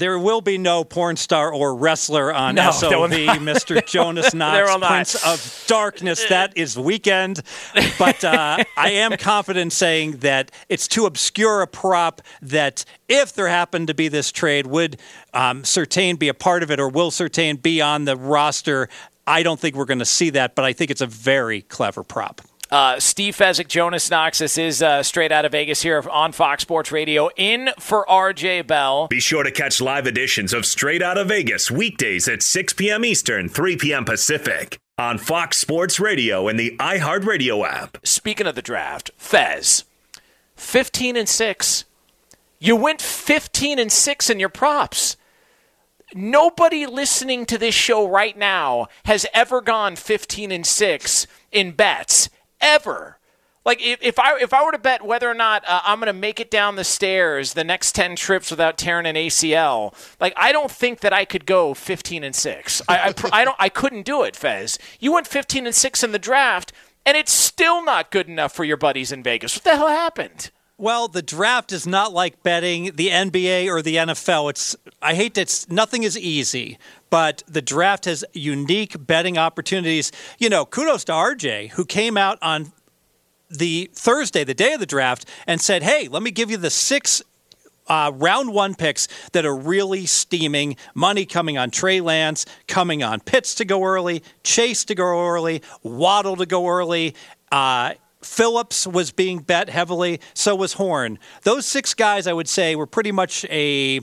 There 0.00 0.18
will 0.18 0.40
be 0.40 0.56
no 0.56 0.82
porn 0.82 1.16
star 1.16 1.52
or 1.52 1.74
wrestler 1.74 2.32
on 2.32 2.54
No, 2.54 2.70
SOV. 2.70 3.10
Mr. 3.12 3.84
Jonas 3.86 4.32
Knox. 4.32 4.78
Prince 4.78 5.26
of 5.26 5.64
Darkness. 5.66 6.24
That 6.24 6.56
is 6.56 6.78
weekend. 6.78 7.42
But 7.98 8.24
uh, 8.24 8.64
I 8.78 8.92
am 8.92 9.18
confident 9.18 9.74
saying 9.74 10.12
that 10.20 10.52
it's 10.70 10.88
too 10.88 11.04
obscure 11.04 11.60
a 11.60 11.66
prop 11.66 12.22
that 12.40 12.86
if 13.10 13.34
there 13.34 13.48
happened 13.48 13.88
to 13.88 13.94
be 13.94 14.08
this 14.08 14.32
trade, 14.32 14.66
would 14.68 14.96
um, 15.34 15.64
Surtain 15.64 16.18
be 16.18 16.28
a 16.28 16.34
part 16.34 16.62
of 16.62 16.70
it 16.70 16.80
or 16.80 16.88
will 16.88 17.10
Surtain 17.10 17.60
be 17.60 17.82
on 17.82 18.06
the 18.06 18.16
roster? 18.16 18.88
I 19.26 19.42
don't 19.42 19.60
think 19.60 19.76
we're 19.76 19.84
going 19.84 19.98
to 19.98 20.06
see 20.06 20.30
that, 20.30 20.54
but 20.54 20.64
I 20.64 20.72
think 20.72 20.90
it's 20.90 21.02
a 21.02 21.06
very 21.06 21.60
clever 21.60 22.02
prop. 22.02 22.40
Uh, 22.70 23.00
Steve 23.00 23.36
Fezzik, 23.36 23.66
Jonas 23.66 24.08
Knox. 24.10 24.38
This 24.38 24.56
is 24.56 24.80
uh, 24.80 25.02
Straight 25.02 25.32
Outta 25.32 25.48
Vegas 25.48 25.82
here 25.82 26.04
on 26.08 26.30
Fox 26.30 26.62
Sports 26.62 26.92
Radio. 26.92 27.28
In 27.36 27.70
for 27.80 28.06
RJ 28.08 28.66
Bell. 28.66 29.08
Be 29.08 29.18
sure 29.18 29.42
to 29.42 29.50
catch 29.50 29.80
live 29.80 30.06
editions 30.06 30.52
of 30.52 30.64
Straight 30.64 31.02
Outta 31.02 31.24
Vegas 31.24 31.68
weekdays 31.70 32.28
at 32.28 32.42
6 32.42 32.74
p.m. 32.74 33.04
Eastern, 33.04 33.48
3 33.48 33.76
p.m. 33.76 34.04
Pacific 34.04 34.78
on 34.96 35.18
Fox 35.18 35.58
Sports 35.58 35.98
Radio 35.98 36.46
and 36.46 36.60
the 36.60 36.76
iHeartRadio 36.78 37.66
app. 37.66 37.98
Speaking 38.04 38.46
of 38.46 38.54
the 38.54 38.62
draft, 38.62 39.10
Fez, 39.16 39.84
15 40.54 41.16
and 41.16 41.28
6. 41.28 41.84
You 42.60 42.76
went 42.76 43.02
15 43.02 43.80
and 43.80 43.90
6 43.90 44.30
in 44.30 44.38
your 44.38 44.48
props. 44.48 45.16
Nobody 46.14 46.86
listening 46.86 47.46
to 47.46 47.58
this 47.58 47.74
show 47.74 48.06
right 48.06 48.36
now 48.36 48.86
has 49.06 49.26
ever 49.32 49.60
gone 49.60 49.96
15 49.96 50.52
and 50.52 50.66
6 50.66 51.26
in 51.50 51.72
bets 51.72 52.28
ever. 52.60 53.18
Like 53.64 53.82
if, 53.82 54.02
if 54.02 54.18
I 54.18 54.38
if 54.38 54.54
I 54.54 54.64
were 54.64 54.72
to 54.72 54.78
bet 54.78 55.04
whether 55.04 55.28
or 55.28 55.34
not 55.34 55.64
uh, 55.66 55.80
I'm 55.84 55.98
going 56.00 56.06
to 56.06 56.18
make 56.18 56.40
it 56.40 56.50
down 56.50 56.76
the 56.76 56.84
stairs 56.84 57.52
the 57.52 57.64
next 57.64 57.94
10 57.94 58.16
trips 58.16 58.50
without 58.50 58.78
tearing 58.78 59.06
an 59.06 59.16
ACL, 59.16 59.94
like 60.18 60.32
I 60.36 60.50
don't 60.52 60.70
think 60.70 61.00
that 61.00 61.12
I 61.12 61.24
could 61.26 61.44
go 61.44 61.74
15 61.74 62.24
and 62.24 62.34
6. 62.34 62.82
I 62.88 62.98
I, 62.98 63.14
I 63.32 63.44
don't 63.44 63.56
I 63.58 63.68
couldn't 63.68 64.06
do 64.06 64.22
it, 64.22 64.34
Fez. 64.34 64.78
You 64.98 65.12
went 65.12 65.26
15 65.26 65.66
and 65.66 65.74
6 65.74 66.02
in 66.02 66.12
the 66.12 66.18
draft 66.18 66.72
and 67.04 67.16
it's 67.16 67.32
still 67.32 67.84
not 67.84 68.10
good 68.10 68.28
enough 68.28 68.52
for 68.54 68.64
your 68.64 68.76
buddies 68.76 69.12
in 69.12 69.22
Vegas. 69.22 69.56
What 69.56 69.64
the 69.64 69.76
hell 69.76 69.88
happened? 69.88 70.50
Well, 70.80 71.08
the 71.08 71.20
draft 71.20 71.72
is 71.72 71.86
not 71.86 72.14
like 72.14 72.42
betting 72.42 72.92
the 72.94 73.08
NBA 73.08 73.66
or 73.66 73.82
the 73.82 73.96
NFL. 73.96 74.48
It's 74.48 74.74
I 75.02 75.14
hate 75.14 75.34
that 75.34 75.66
nothing 75.68 76.04
is 76.04 76.16
easy, 76.16 76.78
but 77.10 77.42
the 77.46 77.60
draft 77.60 78.04
has 78.06 78.24
unique 78.32 79.06
betting 79.06 79.36
opportunities. 79.36 80.12
You 80.38 80.48
know, 80.48 80.64
kudos 80.64 81.04
to 81.04 81.12
RJ 81.12 81.70
who 81.70 81.84
came 81.84 82.16
out 82.16 82.38
on 82.40 82.72
the 83.50 83.90
Thursday, 83.92 84.44
the 84.44 84.54
day 84.54 84.72
of 84.72 84.80
the 84.80 84.86
draft, 84.86 85.26
and 85.46 85.60
said, 85.60 85.82
"Hey, 85.82 86.08
let 86.08 86.22
me 86.22 86.30
give 86.30 86.50
you 86.50 86.56
the 86.56 86.70
six 86.70 87.22
uh, 87.88 88.12
round 88.14 88.52
one 88.52 88.76
picks 88.76 89.08
that 89.32 89.44
are 89.44 89.56
really 89.56 90.06
steaming. 90.06 90.76
Money 90.94 91.26
coming 91.26 91.58
on 91.58 91.70
Trey 91.70 92.00
Lance, 92.00 92.46
coming 92.68 93.02
on 93.02 93.18
Pitts 93.20 93.54
to 93.56 93.64
go 93.64 93.82
early, 93.82 94.22
Chase 94.44 94.84
to 94.84 94.94
go 94.94 95.28
early, 95.28 95.62
Waddle 95.82 96.36
to 96.36 96.46
go 96.46 96.68
early." 96.68 97.14
Uh, 97.50 97.94
Phillips 98.22 98.86
was 98.86 99.12
being 99.12 99.38
bet 99.38 99.70
heavily, 99.70 100.20
so 100.34 100.54
was 100.54 100.74
Horn. 100.74 101.18
Those 101.42 101.64
six 101.64 101.94
guys, 101.94 102.26
I 102.26 102.32
would 102.32 102.48
say, 102.48 102.76
were 102.76 102.86
pretty 102.86 103.12
much 103.12 103.46
a 103.46 104.00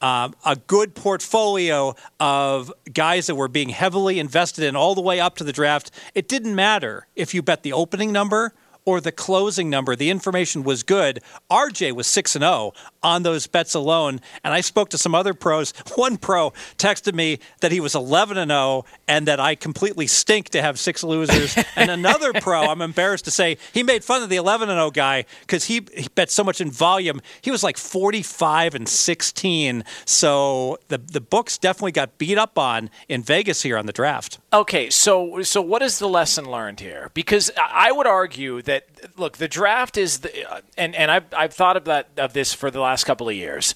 um, 0.00 0.34
a 0.44 0.56
good 0.56 0.94
portfolio 0.94 1.94
of 2.20 2.72
guys 2.92 3.26
that 3.26 3.34
were 3.34 3.48
being 3.48 3.70
heavily 3.70 4.18
invested 4.18 4.64
in 4.64 4.76
all 4.76 4.94
the 4.94 5.00
way 5.00 5.20
up 5.20 5.36
to 5.36 5.44
the 5.44 5.52
draft. 5.52 5.90
It 6.14 6.28
didn't 6.28 6.54
matter 6.54 7.06
if 7.14 7.34
you 7.34 7.42
bet 7.42 7.62
the 7.62 7.72
opening 7.72 8.12
number 8.12 8.52
or 8.86 9.00
the 9.00 9.12
closing 9.12 9.68
number. 9.68 9.96
The 9.96 10.10
information 10.10 10.62
was 10.62 10.82
good. 10.84 11.20
RJ 11.50 11.92
was 11.92 12.06
6 12.06 12.36
and 12.36 12.42
0 12.42 12.72
on 13.02 13.24
those 13.24 13.46
bets 13.46 13.74
alone, 13.74 14.20
and 14.42 14.54
I 14.54 14.60
spoke 14.62 14.88
to 14.90 14.98
some 14.98 15.14
other 15.14 15.34
pros. 15.34 15.72
One 15.96 16.16
pro 16.16 16.52
texted 16.78 17.14
me 17.14 17.40
that 17.60 17.72
he 17.72 17.80
was 17.80 17.94
11 17.94 18.38
and 18.38 18.50
0 18.50 18.84
and 19.08 19.26
that 19.26 19.40
I 19.40 19.56
completely 19.56 20.06
stink 20.06 20.50
to 20.50 20.62
have 20.62 20.78
six 20.78 21.02
losers. 21.02 21.58
and 21.76 21.90
another 21.90 22.32
pro, 22.32 22.62
I'm 22.62 22.80
embarrassed 22.80 23.24
to 23.26 23.30
say, 23.30 23.58
he 23.74 23.82
made 23.82 24.04
fun 24.04 24.22
of 24.22 24.28
the 24.28 24.36
11 24.36 24.70
and 24.70 24.78
0 24.78 24.92
guy 24.92 25.24
cuz 25.48 25.64
he, 25.64 25.86
he 25.94 26.08
bet 26.14 26.30
so 26.30 26.44
much 26.44 26.60
in 26.60 26.70
volume. 26.70 27.20
He 27.42 27.50
was 27.50 27.62
like 27.62 27.76
45 27.76 28.74
and 28.74 28.88
16. 28.88 29.84
So 30.04 30.78
the 30.88 30.98
the 30.98 31.20
books 31.20 31.58
definitely 31.58 31.92
got 31.92 32.18
beat 32.18 32.38
up 32.38 32.56
on 32.56 32.90
in 33.08 33.22
Vegas 33.22 33.62
here 33.62 33.76
on 33.76 33.86
the 33.86 33.92
draft. 33.92 34.38
Okay, 34.56 34.88
so 34.88 35.42
so 35.42 35.60
what 35.60 35.82
is 35.82 35.98
the 35.98 36.08
lesson 36.08 36.50
learned 36.50 36.80
here? 36.80 37.10
Because 37.12 37.50
I 37.62 37.92
would 37.92 38.06
argue 38.06 38.62
that 38.62 38.86
look, 39.18 39.36
the 39.36 39.48
draft 39.48 39.98
is 39.98 40.20
the 40.20 40.50
uh, 40.50 40.62
and 40.78 40.94
and 40.94 41.10
I've 41.10 41.26
I've 41.36 41.52
thought 41.52 41.76
of 41.76 41.84
that 41.84 42.08
of 42.16 42.32
this 42.32 42.54
for 42.54 42.70
the 42.70 42.80
last 42.80 43.04
couple 43.04 43.28
of 43.28 43.34
years. 43.34 43.74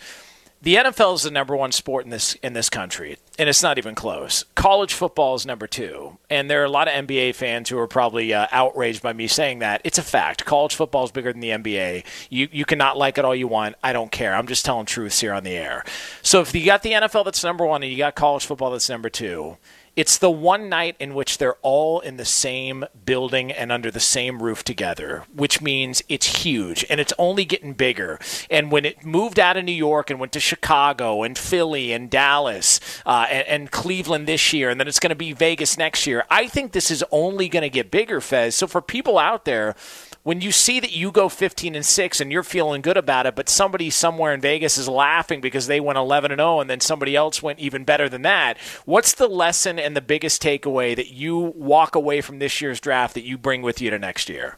The 0.63 0.77
NFL 0.77 1.17
is 1.17 1.23
the 1.23 1.31
number 1.31 1.55
one 1.55 1.71
sport 1.73 2.07
in 2.07 2.11
this 2.11 2.33
in 2.37 2.55
this 2.55 2.71
country, 2.71 3.19
and 3.39 3.47
it's 3.47 3.63
not 3.63 3.77
even 3.77 3.95
close. 3.95 4.47
College 4.55 4.95
football 4.95 5.35
is 5.35 5.45
number 5.45 5.67
two, 5.67 6.17
and 6.31 6.49
there 6.49 6.63
are 6.63 6.67
a 6.67 6.71
lot 6.71 6.89
of 6.89 6.95
NBA 6.95 7.35
fans 7.35 7.69
who 7.69 7.79
are 7.79 7.87
probably 7.87 8.33
uh, 8.33 8.47
outraged 8.51 9.03
by 9.03 9.13
me 9.13 9.27
saying 9.27 9.59
that. 9.59 9.83
It's 9.85 9.99
a 9.99 10.03
fact. 10.03 10.47
College 10.47 10.75
football 10.75 11.05
is 11.05 11.11
bigger 11.11 11.31
than 11.31 11.41
the 11.43 11.51
NBA. 11.51 12.07
You 12.31 12.49
you 12.51 12.65
cannot 12.65 12.97
like 12.97 13.19
it 13.19 13.27
all 13.27 13.35
you 13.35 13.49
want. 13.49 13.77
I 13.85 13.93
don't 13.93 14.11
care. 14.11 14.35
I'm 14.35 14.47
just 14.47 14.65
telling 14.65 14.87
truths 14.87 15.21
here 15.21 15.35
on 15.35 15.45
the 15.45 15.59
air. 15.59 15.85
So 16.23 16.41
if 16.41 16.55
you 16.55 16.65
got 16.65 16.83
the 16.83 16.93
NFL 16.93 17.27
that's 17.27 17.45
number 17.45 17.67
one 17.67 17.83
and 17.83 17.93
you 17.93 17.99
got 17.99 18.15
college 18.15 18.47
football 18.47 18.71
that's 18.71 18.89
number 18.89 19.11
two, 19.11 19.59
it's 19.97 20.19
the 20.19 20.31
one 20.31 20.69
night 20.69 20.97
in 20.99 21.15
which 21.15 21.39
they're 21.39 21.57
all 21.63 22.01
in 22.01 22.17
the 22.17 22.25
same 22.25 22.85
building 23.05 23.51
and 23.51 23.73
under 23.73 23.91
the 23.91 24.01
same 24.01 24.43
roof 24.43 24.63
together, 24.63 25.25
which 25.35 25.61
means 25.61 26.03
it's 26.09 26.43
huge 26.43 26.85
and 26.89 27.01
it's 27.01 27.13
only 27.19 27.45
getting 27.45 27.73
bigger. 27.73 28.19
And 28.51 28.71
when 28.71 28.85
it 28.85 29.05
moved 29.05 29.39
out 29.39 29.57
of 29.57 29.65
New 29.65 29.73
York 29.73 30.11
and 30.11 30.21
went 30.21 30.33
to 30.33 30.41
Chicago 30.41 31.23
and 31.23 31.37
Philly 31.37 31.93
and 31.93 32.09
Dallas 32.11 32.81
uh, 33.05 33.27
and, 33.31 33.47
and 33.49 33.71
Cleveland 33.71 34.27
this 34.27 34.53
year, 34.53 34.71
and 34.71 34.81
then 34.81 34.89
it's 34.89 35.01
going 35.01 35.11
to 35.11 35.17
be 35.17 35.33
Vegas 35.33 35.77
next 35.77 36.07
year, 36.07 36.25
I 36.31 36.47
think 36.47 36.73
this 36.73 36.91
is 36.91 37.05
only 37.11 37.49
going 37.49 37.63
to 37.63 37.71
get 37.71 37.91
bigger, 37.91 38.21
Fez. 38.21 38.55
So 38.55 38.67
for 38.67 38.81
people 38.81 39.19
out 39.19 39.45
there, 39.45 39.75
when 40.23 40.41
you 40.41 40.53
see 40.53 40.81
that 40.81 40.93
you 40.93 41.11
go 41.11 41.29
15 41.29 41.75
and 41.75 41.85
6 41.85 42.21
and 42.21 42.31
you're 42.31 42.43
feeling 42.43 42.83
good 42.83 42.97
about 42.97 43.27
it, 43.27 43.35
but 43.35 43.49
somebody 43.49 43.89
somewhere 43.89 44.35
in 44.35 44.41
Vegas 44.41 44.77
is 44.77 44.89
laughing 44.89 45.41
because 45.41 45.67
they 45.67 45.81
went 45.81 45.99
11 45.99 46.31
and 46.31 46.39
0 46.41 46.61
and 46.61 46.69
then 46.69 46.81
somebody 46.81 47.17
else 47.17 47.43
went 47.43 47.59
even 47.59 47.85
better 47.85 48.09
than 48.09 48.23
that, 48.23 48.59
what's 48.85 49.15
the 49.15 49.29
lesson 49.29 49.79
and 49.79 49.97
the 49.97 50.03
biggest 50.03 50.43
takeaway 50.43 50.95
that 50.95 51.13
you 51.13 51.39
walk 51.39 51.95
away 51.95 52.21
from 52.21 52.39
this 52.39 52.61
year's 52.61 52.81
draft 52.81 53.15
that 53.15 53.25
you 53.25 53.39
bring 53.39 53.63
with 53.63 53.81
you 53.81 53.91
to 53.91 53.99
next 53.99 54.29
year? 54.29 54.57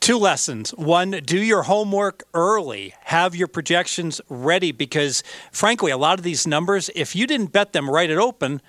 Two 0.00 0.18
lessons. 0.18 0.72
One, 0.72 1.12
do 1.12 1.40
your 1.40 1.62
homework 1.62 2.24
early. 2.34 2.92
Have 3.04 3.34
your 3.34 3.48
projections 3.48 4.20
ready 4.28 4.70
because, 4.70 5.22
frankly, 5.50 5.90
a 5.90 5.96
lot 5.96 6.18
of 6.18 6.24
these 6.24 6.46
numbers, 6.46 6.90
if 6.94 7.16
you 7.16 7.26
didn't 7.26 7.52
bet 7.52 7.72
them 7.72 7.88
right 7.88 8.10
at 8.10 8.18
open, 8.18 8.60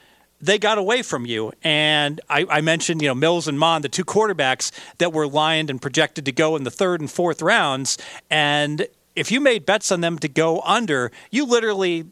they 0.46 0.60
got 0.60 0.78
away 0.78 1.02
from 1.02 1.26
you. 1.26 1.52
And 1.64 2.22
I, 2.30 2.46
I, 2.50 2.62
mentioned, 2.62 3.02
you 3.02 3.08
know, 3.08 3.16
Mills 3.16 3.48
and 3.48 3.58
Mond, 3.60 3.84
the 3.84 3.90
two 3.90 4.06
quarterbacks 4.06 4.72
that 5.00 5.12
were 5.12 5.28
lined 5.28 5.70
and 5.70 5.82
projected 5.82 6.26
to 6.26 6.32
go 6.32 6.56
in 6.56 6.64
the 6.64 6.72
third 6.72 7.02
and 7.02 7.10
fourth 7.10 7.42
rounds. 7.42 7.98
And 8.30 8.88
if 9.16 9.32
you 9.32 9.40
made 9.40 9.66
bets 9.66 9.92
on 9.92 10.02
them 10.02 10.20
to 10.20 10.28
go 10.28 10.62
under, 10.62 11.12
you 11.32 11.46
literally 11.46 12.06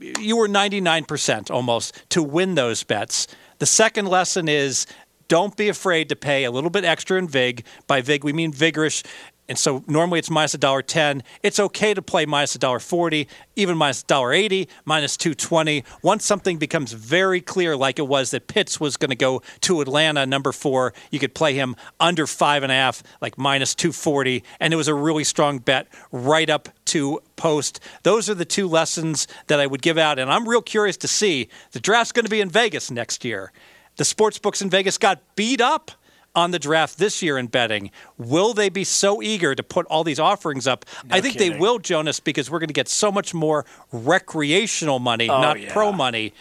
you 0.00 0.36
were 0.36 0.48
99% 0.48 1.50
almost 1.50 2.02
to 2.10 2.22
win 2.22 2.54
those 2.54 2.82
bets. 2.82 3.26
The 3.58 3.66
second 3.66 4.06
lesson 4.06 4.48
is 4.48 4.86
don't 5.28 5.56
be 5.56 5.68
afraid 5.68 6.08
to 6.08 6.16
pay 6.16 6.44
a 6.44 6.50
little 6.50 6.70
bit 6.70 6.84
extra 6.84 7.18
in 7.18 7.28
VIG. 7.28 7.64
By 7.86 8.00
VIG, 8.00 8.24
we 8.24 8.32
mean 8.32 8.52
vigorish 8.52 9.04
and 9.48 9.58
so 9.58 9.82
normally 9.86 10.18
it's 10.18 10.30
minus 10.30 10.54
a 10.54 10.58
dollar 10.58 10.82
ten. 10.82 11.22
It's 11.42 11.58
okay 11.58 11.94
to 11.94 12.02
play 12.02 12.26
minus 12.26 12.54
a 12.54 12.58
dollar 12.58 12.80
forty, 12.80 13.28
even 13.56 13.76
minus 13.76 14.02
dollar 14.02 14.32
eighty, 14.32 14.68
minus 14.84 15.16
two 15.16 15.34
twenty. 15.34 15.84
Once 16.02 16.24
something 16.24 16.58
becomes 16.58 16.92
very 16.92 17.40
clear, 17.40 17.76
like 17.76 17.98
it 17.98 18.06
was 18.06 18.30
that 18.32 18.46
Pitts 18.46 18.78
was 18.78 18.96
going 18.96 19.10
to 19.10 19.16
go 19.16 19.42
to 19.62 19.80
Atlanta, 19.80 20.26
number 20.26 20.52
four, 20.52 20.92
you 21.10 21.18
could 21.18 21.34
play 21.34 21.54
him 21.54 21.76
under 21.98 22.26
five 22.26 22.62
and 22.62 22.70
a 22.70 22.74
half, 22.74 23.02
like 23.20 23.38
minus 23.38 23.74
two 23.74 23.92
forty, 23.92 24.44
and 24.60 24.72
it 24.72 24.76
was 24.76 24.88
a 24.88 24.94
really 24.94 25.24
strong 25.24 25.58
bet 25.58 25.88
right 26.12 26.50
up 26.50 26.68
to 26.86 27.20
post. 27.36 27.80
Those 28.02 28.28
are 28.28 28.34
the 28.34 28.44
two 28.44 28.68
lessons 28.68 29.26
that 29.46 29.60
I 29.60 29.66
would 29.66 29.82
give 29.82 29.98
out, 29.98 30.18
and 30.18 30.30
I'm 30.30 30.48
real 30.48 30.62
curious 30.62 30.96
to 30.98 31.08
see. 31.08 31.48
The 31.72 31.80
draft's 31.80 32.12
going 32.12 32.24
to 32.24 32.30
be 32.30 32.40
in 32.40 32.50
Vegas 32.50 32.90
next 32.90 33.24
year. 33.24 33.52
The 33.96 34.04
sports 34.04 34.38
books 34.38 34.62
in 34.62 34.70
Vegas 34.70 34.96
got 34.96 35.20
beat 35.36 35.60
up 35.60 35.90
on 36.34 36.50
the 36.50 36.58
draft 36.58 36.98
this 36.98 37.22
year 37.22 37.38
in 37.38 37.46
betting. 37.46 37.90
Will 38.16 38.54
they 38.54 38.68
be 38.68 38.84
so 38.84 39.22
eager 39.22 39.54
to 39.54 39.62
put 39.62 39.86
all 39.86 40.04
these 40.04 40.20
offerings 40.20 40.66
up? 40.66 40.84
No 41.04 41.16
I 41.16 41.20
think 41.20 41.34
kidding. 41.34 41.52
they 41.52 41.58
will, 41.58 41.78
Jonas, 41.78 42.20
because 42.20 42.50
we're 42.50 42.60
going 42.60 42.68
to 42.68 42.74
get 42.74 42.88
so 42.88 43.10
much 43.10 43.34
more 43.34 43.64
recreational 43.92 44.98
money, 44.98 45.28
oh, 45.28 45.40
not 45.40 45.60
yeah. 45.60 45.72
pro 45.72 45.92
money, 45.92 46.32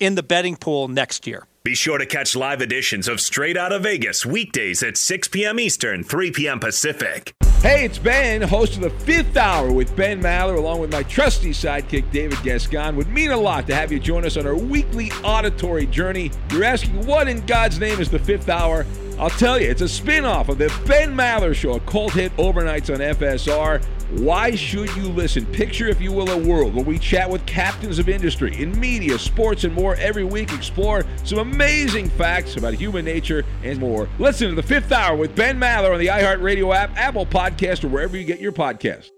in 0.00 0.14
the 0.14 0.22
betting 0.22 0.56
pool 0.56 0.88
next 0.88 1.26
year. 1.26 1.46
Be 1.66 1.74
sure 1.74 1.98
to 1.98 2.06
catch 2.06 2.36
live 2.36 2.62
editions 2.62 3.08
of 3.08 3.20
Straight 3.20 3.56
Outta 3.56 3.80
Vegas 3.80 4.24
weekdays 4.24 4.84
at 4.84 4.96
6 4.96 5.26
p.m. 5.28 5.58
Eastern, 5.58 6.04
3 6.04 6.30
p.m. 6.30 6.60
Pacific. 6.60 7.32
Hey, 7.60 7.84
it's 7.84 7.98
Ben, 7.98 8.40
host 8.42 8.76
of 8.76 8.82
the 8.82 8.90
fifth 8.90 9.36
hour 9.36 9.72
with 9.72 9.96
Ben 9.96 10.22
Maller, 10.22 10.56
along 10.56 10.78
with 10.78 10.92
my 10.92 11.02
trusty 11.02 11.50
sidekick, 11.50 12.08
David 12.12 12.40
Gascon. 12.44 12.94
Would 12.94 13.08
mean 13.08 13.32
a 13.32 13.36
lot 13.36 13.66
to 13.66 13.74
have 13.74 13.90
you 13.90 13.98
join 13.98 14.24
us 14.24 14.36
on 14.36 14.46
our 14.46 14.54
weekly 14.54 15.10
auditory 15.24 15.86
journey. 15.86 16.30
You're 16.52 16.62
asking, 16.62 17.04
what 17.04 17.26
in 17.26 17.44
God's 17.46 17.80
name 17.80 17.98
is 17.98 18.10
the 18.10 18.20
fifth 18.20 18.48
hour? 18.48 18.86
I'll 19.18 19.30
tell 19.30 19.58
you, 19.58 19.68
it's 19.68 19.80
a 19.80 19.88
spin 19.88 20.26
off 20.26 20.50
of 20.50 20.58
the 20.58 20.68
Ben 20.86 21.14
Maller 21.14 21.54
Show, 21.54 21.72
a 21.72 21.80
cult 21.80 22.12
hit 22.12 22.36
overnights 22.36 22.92
on 22.92 23.00
FSR. 23.00 23.82
Why 24.20 24.54
should 24.54 24.94
you 24.94 25.08
listen? 25.08 25.46
Picture, 25.46 25.88
if 25.88 26.00
you 26.00 26.12
will, 26.12 26.30
a 26.30 26.38
world 26.38 26.74
where 26.74 26.84
we 26.84 26.98
chat 26.98 27.28
with 27.28 27.44
captains 27.46 27.98
of 27.98 28.10
industry 28.10 28.54
in 28.60 28.78
media, 28.78 29.18
sports, 29.18 29.64
and 29.64 29.74
more 29.74 29.96
every 29.96 30.24
week. 30.24 30.52
Explore 30.52 31.04
some 31.24 31.38
amazing 31.38 32.10
facts 32.10 32.56
about 32.56 32.74
human 32.74 33.06
nature 33.06 33.42
and 33.64 33.78
more. 33.78 34.06
Listen 34.18 34.50
to 34.50 34.54
the 34.54 34.62
fifth 34.62 34.92
hour 34.92 35.16
with 35.16 35.34
Ben 35.34 35.58
Maller 35.58 35.92
on 35.94 35.98
the 35.98 36.08
iHeartRadio 36.08 36.76
app, 36.76 36.94
Apple 36.96 37.26
Podcast, 37.26 37.84
or 37.84 37.88
wherever 37.88 38.16
you 38.16 38.24
get 38.24 38.38
your 38.38 38.52
podcasts 38.52 39.10
we 39.10 39.15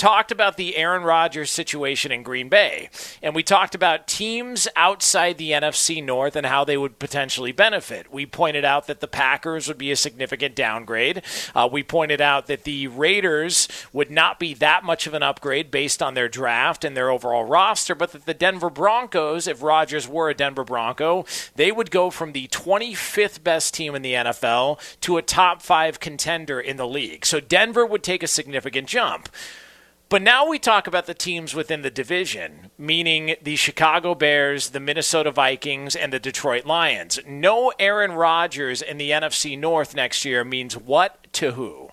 talked 0.00 0.32
about 0.32 0.56
the 0.56 0.78
Aaron 0.78 1.02
Rodgers 1.02 1.50
situation 1.50 2.10
in 2.10 2.22
Green 2.22 2.48
Bay, 2.48 2.88
and 3.22 3.34
we 3.34 3.42
talked 3.42 3.74
about 3.74 4.08
teams 4.08 4.66
outside 4.74 5.36
the 5.36 5.50
NFC 5.50 6.02
North 6.02 6.36
and 6.36 6.46
how 6.46 6.64
they 6.64 6.78
would 6.78 6.98
potentially 6.98 7.52
benefit. 7.52 8.10
We 8.10 8.24
pointed 8.24 8.64
out 8.64 8.86
that 8.86 9.00
the 9.00 9.06
Packers 9.06 9.68
would 9.68 9.76
be 9.76 9.90
a 9.90 9.96
significant 9.96 10.56
downgrade. 10.56 11.20
Uh, 11.54 11.68
we 11.70 11.82
pointed 11.82 12.22
out 12.22 12.46
that 12.46 12.64
the 12.64 12.88
Raiders 12.88 13.68
would 13.92 14.10
not 14.10 14.38
be 14.38 14.54
that 14.54 14.84
much 14.84 15.06
of 15.06 15.12
an 15.12 15.22
upgrade 15.22 15.70
based 15.70 16.02
on 16.02 16.14
their 16.14 16.30
draft 16.30 16.82
and 16.82 16.96
their 16.96 17.10
overall 17.10 17.44
roster, 17.44 17.94
but 17.94 18.12
that 18.12 18.24
the 18.24 18.32
Denver 18.32 18.70
Broncos, 18.70 19.46
if 19.46 19.62
Rodgers 19.62 20.08
were 20.08 20.30
a 20.30 20.34
Denver 20.34 20.64
Bronco, 20.64 21.26
they 21.56 21.70
would 21.70 21.90
go 21.90 22.08
from 22.08 22.32
the 22.32 22.48
25th 22.48 23.44
best 23.44 23.74
team 23.74 23.94
in 23.94 24.00
the 24.00 24.14
NFL 24.14 24.80
to 25.00 25.18
a 25.18 25.22
top 25.22 25.60
five 25.60 26.00
contender 26.00 26.58
in 26.58 26.78
the 26.78 26.88
league. 26.88 27.26
So 27.26 27.38
Denver 27.38 27.84
would 27.84 28.02
take 28.02 28.22
a 28.22 28.26
significant 28.26 28.88
jump. 28.88 29.28
But 30.10 30.22
now 30.22 30.44
we 30.44 30.58
talk 30.58 30.88
about 30.88 31.06
the 31.06 31.14
teams 31.14 31.54
within 31.54 31.82
the 31.82 31.90
division, 31.90 32.72
meaning 32.76 33.36
the 33.40 33.54
Chicago 33.54 34.16
Bears, 34.16 34.70
the 34.70 34.80
Minnesota 34.80 35.30
Vikings, 35.30 35.94
and 35.94 36.12
the 36.12 36.18
Detroit 36.18 36.66
Lions. 36.66 37.20
No 37.28 37.72
Aaron 37.78 38.10
Rodgers 38.10 38.82
in 38.82 38.98
the 38.98 39.10
NFC 39.10 39.56
North 39.56 39.94
next 39.94 40.24
year 40.24 40.42
means 40.42 40.76
what 40.76 41.32
to 41.34 41.52
who? 41.52 41.90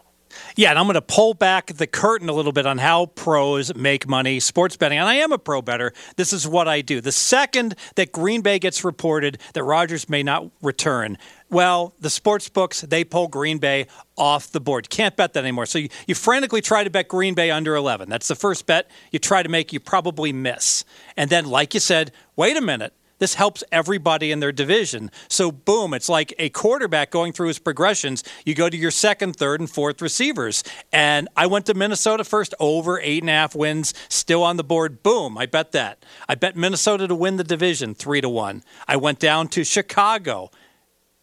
Yeah, 0.56 0.72
and 0.72 0.80
I'm 0.80 0.86
going 0.86 0.96
to 0.96 1.02
pull 1.02 1.36
back 1.36 1.68
the 1.68 1.86
curtain 1.86 2.28
a 2.28 2.34
little 2.34 2.52
bit 2.52 2.66
on 2.66 2.80
how 2.80 3.08
pros 3.08 3.76
make 3.76 4.08
money 4.08 4.40
sports 4.40 4.78
betting. 4.78 4.98
And 4.98 5.08
I 5.08 5.16
am 5.16 5.32
a 5.32 5.38
pro 5.38 5.62
bettor. 5.62 5.94
This 6.16 6.34
is 6.34 6.48
what 6.48 6.68
I 6.68 6.82
do. 6.82 7.02
The 7.02 7.12
second 7.12 7.76
that 7.96 8.12
Green 8.12 8.42
Bay 8.42 8.58
gets 8.58 8.84
reported 8.84 9.40
that 9.54 9.64
Rodgers 9.64 10.10
may 10.10 10.24
not 10.24 10.50
return, 10.62 11.20
well, 11.50 11.94
the 12.00 12.10
sports 12.10 12.50
books, 12.50 12.82
they 12.82 13.04
pull 13.04 13.28
Green 13.28 13.58
Bay 13.58 13.88
off 14.18 14.52
the 14.52 14.60
board. 14.60 14.90
Can't 14.90 15.16
bet 15.16 15.34
that 15.34 15.40
anymore. 15.44 15.66
So 15.66 15.80
you, 15.80 15.90
you 16.06 16.16
frantically 16.16 16.62
try 16.62 16.84
to 16.84 16.90
bet 16.90 17.08
Green 17.08 17.34
Bay 17.34 17.52
under 17.52 17.76
11. 17.76 18.10
That's 18.10 18.28
the 18.28 18.36
first 18.36 18.66
bet 18.66 18.90
you 19.12 19.20
try 19.20 19.44
to 19.44 19.50
make, 19.50 19.72
you 19.72 19.80
probably 19.80 20.34
miss. 20.34 20.84
And 21.16 21.30
then, 21.30 21.46
like 21.46 21.74
you 21.74 21.80
said, 21.80 22.12
wait 22.36 22.58
a 22.58 22.62
minute. 22.62 22.94
This 23.20 23.34
helps 23.34 23.64
everybody 23.72 24.32
in 24.32 24.42
their 24.42 24.52
division. 24.52 25.10
So, 25.28 25.52
boom, 25.52 25.94
it's 25.94 26.10
like 26.10 26.34
a 26.38 26.50
quarterback 26.50 27.10
going 27.10 27.34
through 27.34 27.48
his 27.48 27.60
progressions. 27.60 28.24
You 28.46 28.54
go 28.54 28.70
to 28.70 28.78
your 28.78 28.92
second, 28.92 29.36
third, 29.36 29.60
and 29.60 29.70
fourth 29.70 30.02
receivers. 30.02 30.64
And 30.92 31.28
I 31.36 31.48
went 31.48 31.66
to 31.66 31.74
Minnesota 31.74 32.24
first, 32.24 32.54
over 32.60 33.00
eight 33.00 33.24
and 33.24 33.30
a 33.30 33.34
half 33.34 33.56
wins, 33.56 33.94
still 34.10 34.44
on 34.44 34.58
the 34.58 34.64
board. 34.64 35.02
Boom, 35.02 35.38
I 35.38 35.48
bet 35.48 35.72
that. 35.72 36.06
I 36.30 36.36
bet 36.36 36.56
Minnesota 36.56 37.08
to 37.08 37.16
win 37.16 37.38
the 37.38 37.44
division, 37.44 37.96
three 37.96 38.22
to 38.22 38.30
one. 38.30 38.64
I 38.88 38.98
went 38.98 39.20
down 39.20 39.48
to 39.50 39.64
Chicago 39.64 40.52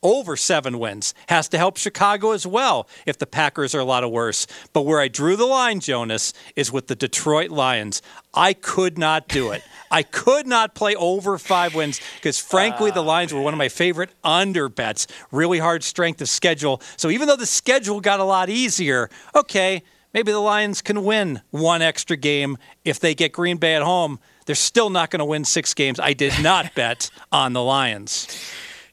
over 0.05 0.37
seven 0.37 0.79
wins. 0.79 1.15
Has 1.29 1.49
to 1.49 1.59
help 1.59 1.79
Chicago 1.79 2.31
as 2.31 2.47
well 2.47 2.87
if 3.07 3.19
the 3.19 3.27
Packers 3.27 3.75
are 3.75 3.81
a 3.81 3.85
lot 3.85 4.05
of 4.05 4.11
worse. 4.11 4.47
But 4.73 4.83
where 4.83 5.01
I 5.01 5.09
drew 5.09 5.35
the 5.35 5.47
line, 5.47 5.81
Jonas, 5.81 6.33
is 6.55 6.71
with 6.71 6.87
the 6.87 6.95
Detroit 6.95 7.51
Lions. 7.51 8.03
I 8.33 8.53
could 8.53 8.99
not 8.99 9.27
do 9.27 9.51
it. 9.51 9.63
I 9.91 10.03
could 10.03 10.47
not 10.47 10.75
play 10.75 10.95
over 10.95 11.39
five 11.39 11.75
wins 11.75 12.01
because, 12.17 12.39
frankly, 12.39 12.91
the 12.91 13.01
ah, 13.01 13.07
Lions 13.07 13.33
were 13.33 13.41
one 13.41 13.55
of 13.55 13.59
my 13.59 13.69
favorite 13.69 14.11
under 14.23 14.69
bets. 14.69 15.07
Really 15.31 15.59
hard 15.59 15.83
strength 15.83 16.21
of 16.21 16.29
schedule. 16.29 16.83
So 16.97 17.11
even 17.11 17.29
though 17.29 17.37
the 17.37 17.47
schedule 17.47 18.01
got 18.01 18.21
a 18.21 18.25
lot 18.25 18.49
easier, 18.51 19.09
okay, 19.35 19.83
maybe 20.13 20.33
the 20.33 20.41
Lions 20.41 20.83
can 20.83 21.05
win 21.05 21.41
one 21.51 21.81
extra 21.81 22.17
game 22.17 22.59
if 22.85 23.01
they 23.01 23.15
get 23.15 23.33
Green 23.33 23.57
Bay 23.57 23.75
at 23.75 23.83
home. 23.83 24.19
They're 24.47 24.55
still 24.55 24.91
not 24.91 25.11
going 25.11 25.21
to 25.21 25.25
win 25.25 25.45
six 25.45 25.73
games. 25.75 25.99
I 25.99 26.13
did 26.13 26.43
not 26.43 26.75
bet 26.77 27.11
on 27.33 27.53
the 27.53 27.63
Lions. 27.63 28.27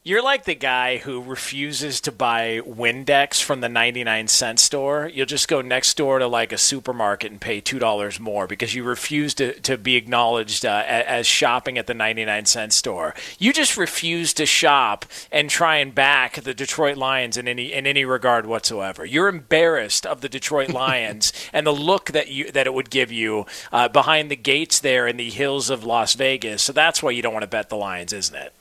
You're 0.04 0.24
like 0.24 0.46
the 0.46 0.56
guy 0.56 0.98
who 0.98 1.22
refuses 1.22 2.02
to 2.02 2.12
buy 2.12 2.60
Windex 2.66 3.40
from 3.40 3.62
the 3.62 3.70
99 3.70 4.30
cent 4.30 4.60
store. 4.60 5.08
You'll 5.14 5.28
just 5.28 5.48
go 5.48 5.62
next 5.62 5.96
door 5.96 6.18
to 6.18 6.26
like 6.26 6.52
a 6.52 6.58
supermarket 6.58 7.30
and 7.32 7.40
pay 7.40 7.62
$2 7.62 8.20
more 8.20 8.48
because 8.48 8.74
you 8.74 8.84
refuse 8.84 9.36
to, 9.36 9.54
to 9.60 9.78
be 9.78 9.96
acknowledged 9.96 10.66
uh, 10.66 10.84
as 10.88 11.28
shopping 11.28 11.78
at 11.78 11.86
the 11.86 11.94
99 11.94 12.48
cent 12.48 12.74
store. 12.74 13.14
You 13.38 13.54
just 13.54 13.78
refuse 13.78 14.34
to 14.34 14.48
shop 14.48 15.06
and 15.32 15.52
try 15.52 15.76
and 15.76 15.94
back 15.94 16.42
the 16.42 16.56
Detroit 16.56 16.98
Lions 16.98 17.38
in 17.38 17.48
any 17.48 17.72
in 17.72 17.86
any 17.86 18.04
regard 18.04 18.48
whatsoever. 18.48 19.06
You're 19.06 19.28
embarrassed 19.28 20.08
of 20.08 20.22
the 20.22 20.30
Detroit 20.30 20.70
Lions 20.74 21.32
and 21.54 21.68
the 21.68 21.72
look 21.72 22.06
that 22.06 22.30
you 22.30 22.52
that 22.54 22.66
it 22.66 22.74
would 22.74 22.90
give 22.90 23.12
you 23.12 23.46
uh, 23.72 23.88
behind 23.88 24.32
the 24.32 24.36
gates 24.36 24.80
there 24.80 25.06
in 25.06 25.18
the 25.18 25.30
hills 25.30 25.70
of 25.70 25.84
Las 25.84 26.16
Vegas. 26.16 26.64
So 26.64 26.74
that's 26.74 27.04
why 27.04 27.12
you 27.12 27.22
don't 27.22 27.34
want 27.34 27.44
to 27.44 27.48
bet 27.48 27.70
the 27.70 27.78
Lions, 27.78 28.14
isn't 28.14 28.36
it? 28.36 28.52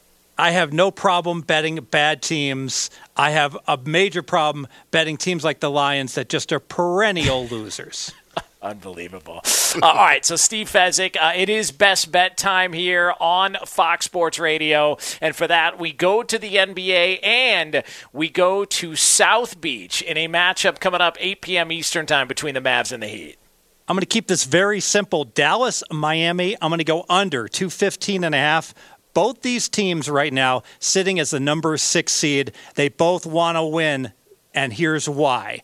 I 0.40 0.52
have 0.52 0.72
no 0.72 0.90
problem 0.90 1.42
betting 1.42 1.76
bad 1.76 2.22
teams. 2.22 2.88
I 3.14 3.32
have 3.32 3.58
a 3.68 3.76
major 3.76 4.22
problem 4.22 4.68
betting 4.90 5.18
teams 5.18 5.44
like 5.44 5.60
the 5.60 5.70
Lions 5.70 6.14
that 6.14 6.30
just 6.30 6.50
are 6.50 6.58
perennial 6.58 7.46
losers. 7.46 8.14
Unbelievable. 8.62 9.42
Uh, 9.44 9.80
all 9.86 9.94
right, 9.96 10.24
so 10.24 10.36
Steve 10.36 10.70
Fezzik, 10.70 11.14
uh, 11.20 11.32
it 11.36 11.50
is 11.50 11.72
best 11.72 12.10
bet 12.10 12.38
time 12.38 12.72
here 12.72 13.12
on 13.20 13.58
Fox 13.66 14.06
Sports 14.06 14.38
Radio. 14.38 14.96
And 15.20 15.36
for 15.36 15.46
that, 15.46 15.78
we 15.78 15.92
go 15.92 16.22
to 16.22 16.38
the 16.38 16.56
NBA 16.56 17.18
and 17.22 17.82
we 18.14 18.30
go 18.30 18.64
to 18.64 18.96
South 18.96 19.60
Beach 19.60 20.00
in 20.00 20.16
a 20.16 20.26
matchup 20.26 20.80
coming 20.80 21.02
up 21.02 21.18
8 21.20 21.42
p.m. 21.42 21.70
Eastern 21.70 22.06
Time 22.06 22.26
between 22.26 22.54
the 22.54 22.62
Mavs 22.62 22.92
and 22.92 23.02
the 23.02 23.08
Heat. 23.08 23.36
I'm 23.90 23.96
going 23.96 24.02
to 24.02 24.06
keep 24.06 24.28
this 24.28 24.44
very 24.44 24.78
simple. 24.78 25.24
Dallas, 25.24 25.82
Miami, 25.90 26.56
I'm 26.62 26.70
going 26.70 26.78
to 26.78 26.84
go 26.84 27.04
under 27.08 27.48
215 27.48 28.22
and 28.22 28.36
a 28.36 28.38
half 28.38 28.72
both 29.14 29.42
these 29.42 29.68
teams 29.68 30.08
right 30.08 30.32
now 30.32 30.62
sitting 30.78 31.18
as 31.18 31.30
the 31.30 31.40
number 31.40 31.76
six 31.76 32.12
seed. 32.12 32.52
They 32.74 32.88
both 32.88 33.26
want 33.26 33.56
to 33.56 33.64
win, 33.64 34.12
and 34.54 34.72
here's 34.72 35.08
why. 35.08 35.60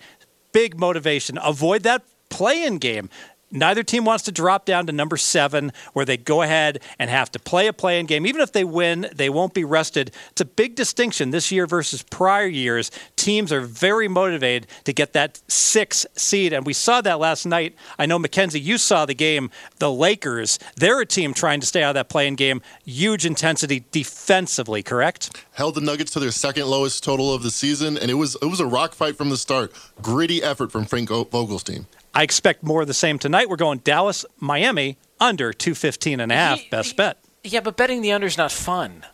Big 0.52 0.78
motivation. 0.78 1.38
Avoid 1.42 1.82
that 1.82 2.02
play 2.28 2.64
in 2.64 2.78
game. 2.78 3.08
Neither 3.50 3.84
team 3.84 4.04
wants 4.04 4.24
to 4.24 4.32
drop 4.32 4.64
down 4.64 4.86
to 4.86 4.92
number 4.92 5.16
seven, 5.16 5.72
where 5.92 6.04
they 6.04 6.16
go 6.16 6.42
ahead 6.42 6.82
and 6.98 7.08
have 7.08 7.30
to 7.32 7.38
play 7.38 7.68
a 7.68 7.72
play 7.72 8.00
in 8.00 8.06
game. 8.06 8.26
Even 8.26 8.40
if 8.40 8.50
they 8.50 8.64
win, 8.64 9.08
they 9.14 9.30
won't 9.30 9.54
be 9.54 9.64
rested. 9.64 10.10
It's 10.32 10.40
a 10.40 10.44
big 10.44 10.74
distinction 10.74 11.30
this 11.30 11.52
year 11.52 11.66
versus 11.66 12.02
prior 12.02 12.46
years. 12.46 12.90
Teams 13.14 13.52
are 13.52 13.60
very 13.60 14.08
motivated 14.08 14.66
to 14.84 14.92
get 14.92 15.12
that 15.12 15.40
six 15.46 16.04
seed, 16.16 16.52
and 16.52 16.66
we 16.66 16.72
saw 16.72 17.00
that 17.02 17.20
last 17.20 17.46
night. 17.46 17.76
I 17.98 18.06
know, 18.06 18.18
Mackenzie, 18.18 18.60
you 18.60 18.78
saw 18.78 19.06
the 19.06 19.14
game. 19.14 19.50
The 19.78 19.92
Lakers, 19.92 20.58
they're 20.74 21.00
a 21.00 21.06
team 21.06 21.32
trying 21.32 21.60
to 21.60 21.66
stay 21.66 21.84
out 21.84 21.90
of 21.90 21.94
that 21.94 22.08
play 22.08 22.26
in 22.26 22.34
game. 22.34 22.62
Huge 22.84 23.24
intensity 23.24 23.84
defensively, 23.92 24.82
correct? 24.82 25.44
Held 25.52 25.76
the 25.76 25.80
Nuggets 25.80 26.10
to 26.12 26.20
their 26.20 26.32
second 26.32 26.66
lowest 26.66 27.04
total 27.04 27.32
of 27.32 27.44
the 27.44 27.50
season, 27.52 27.96
and 27.96 28.10
it 28.10 28.14
was 28.14 28.36
it 28.42 28.46
was 28.46 28.58
a 28.58 28.66
rock 28.66 28.92
fight 28.94 29.16
from 29.16 29.30
the 29.30 29.36
start. 29.36 29.72
Gritty 30.02 30.42
effort 30.42 30.72
from 30.72 30.84
Frank 30.84 31.08
Vogel's 31.08 31.62
team. 31.62 31.86
I 32.16 32.22
expect 32.22 32.62
more 32.62 32.80
of 32.80 32.88
the 32.88 32.94
same 32.94 33.18
tonight. 33.18 33.50
We're 33.50 33.56
going 33.56 33.80
Dallas, 33.80 34.24
Miami, 34.40 34.96
under 35.20 35.52
215 35.52 36.18
and 36.18 36.32
a 36.32 36.34
half. 36.34 36.60
Best 36.70 36.96
bet. 36.96 37.18
Yeah, 37.44 37.60
but 37.60 37.76
betting 37.76 38.00
the 38.00 38.10
under 38.12 38.26
is 38.26 38.38
not 38.38 38.50
fun. 38.50 39.04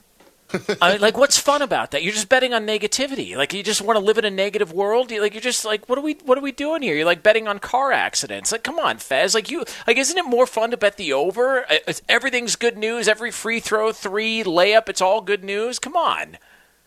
I 0.81 0.93
mean, 0.93 1.01
like, 1.01 1.17
what's 1.17 1.37
fun 1.37 1.63
about 1.63 1.91
that? 1.91 2.05
You're 2.05 2.13
just 2.13 2.29
betting 2.29 2.55
on 2.55 2.65
negativity. 2.65 3.37
Like, 3.37 3.53
you 3.53 3.65
just 3.65 3.83
want 3.83 3.99
to 3.99 4.05
live 4.05 4.19
in 4.19 4.25
a 4.25 4.31
negative 4.31 4.73
world. 4.73 5.11
You, 5.11 5.21
like, 5.21 5.35
you're 5.35 5.41
just 5.41 5.65
like, 5.65 5.89
what 5.89 5.99
are 5.99 6.03
we, 6.03 6.15
what 6.25 6.39
are 6.39 6.43
we 6.43 6.53
doing 6.53 6.83
here? 6.83 6.95
You're 6.95 7.05
like 7.07 7.25
betting 7.25 7.49
on 7.49 7.59
car 7.59 7.91
accidents. 7.91 8.53
Like, 8.53 8.63
come 8.63 8.79
on, 8.79 8.99
Fez. 8.99 9.35
Like, 9.35 9.51
you, 9.51 9.65
like, 9.89 9.97
isn't 9.97 10.17
it 10.17 10.25
more 10.25 10.47
fun 10.47 10.71
to 10.71 10.77
bet 10.77 10.97
the 10.97 11.13
over? 11.13 11.67
It's, 11.69 12.03
everything's 12.09 12.55
good 12.55 12.79
news. 12.79 13.09
Every 13.09 13.33
free 13.33 13.59
throw, 13.59 13.91
three 13.91 14.45
layup, 14.45 14.89
it's 14.89 15.01
all 15.01 15.23
good 15.23 15.43
news. 15.43 15.81
Come 15.81 15.97
on. 15.97 16.39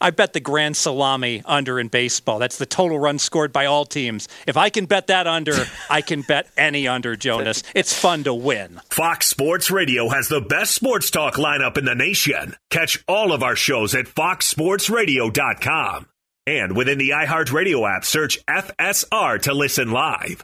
I 0.00 0.10
bet 0.10 0.32
the 0.32 0.40
grand 0.40 0.76
salami 0.76 1.42
under 1.44 1.78
in 1.80 1.88
baseball. 1.88 2.38
That's 2.38 2.58
the 2.58 2.66
total 2.66 2.98
run 2.98 3.18
scored 3.18 3.52
by 3.52 3.66
all 3.66 3.84
teams. 3.84 4.28
If 4.46 4.56
I 4.56 4.70
can 4.70 4.86
bet 4.86 5.08
that 5.08 5.26
under, 5.26 5.66
I 5.90 6.00
can 6.02 6.22
bet 6.22 6.48
any 6.56 6.86
under, 6.88 7.16
Jonas. 7.16 7.62
It's 7.74 7.98
fun 7.98 8.24
to 8.24 8.34
win. 8.34 8.80
Fox 8.90 9.28
Sports 9.28 9.70
Radio 9.70 10.08
has 10.08 10.28
the 10.28 10.40
best 10.40 10.74
sports 10.74 11.10
talk 11.10 11.34
lineup 11.34 11.76
in 11.78 11.84
the 11.84 11.94
nation. 11.94 12.56
Catch 12.70 13.02
all 13.08 13.32
of 13.32 13.42
our 13.42 13.56
shows 13.56 13.94
at 13.94 14.06
foxsportsradio.com. 14.06 16.06
And 16.46 16.76
within 16.76 16.98
the 16.98 17.10
iHeartRadio 17.10 17.96
app, 17.96 18.04
search 18.04 18.44
FSR 18.46 19.42
to 19.42 19.54
listen 19.54 19.92
live. 19.92 20.42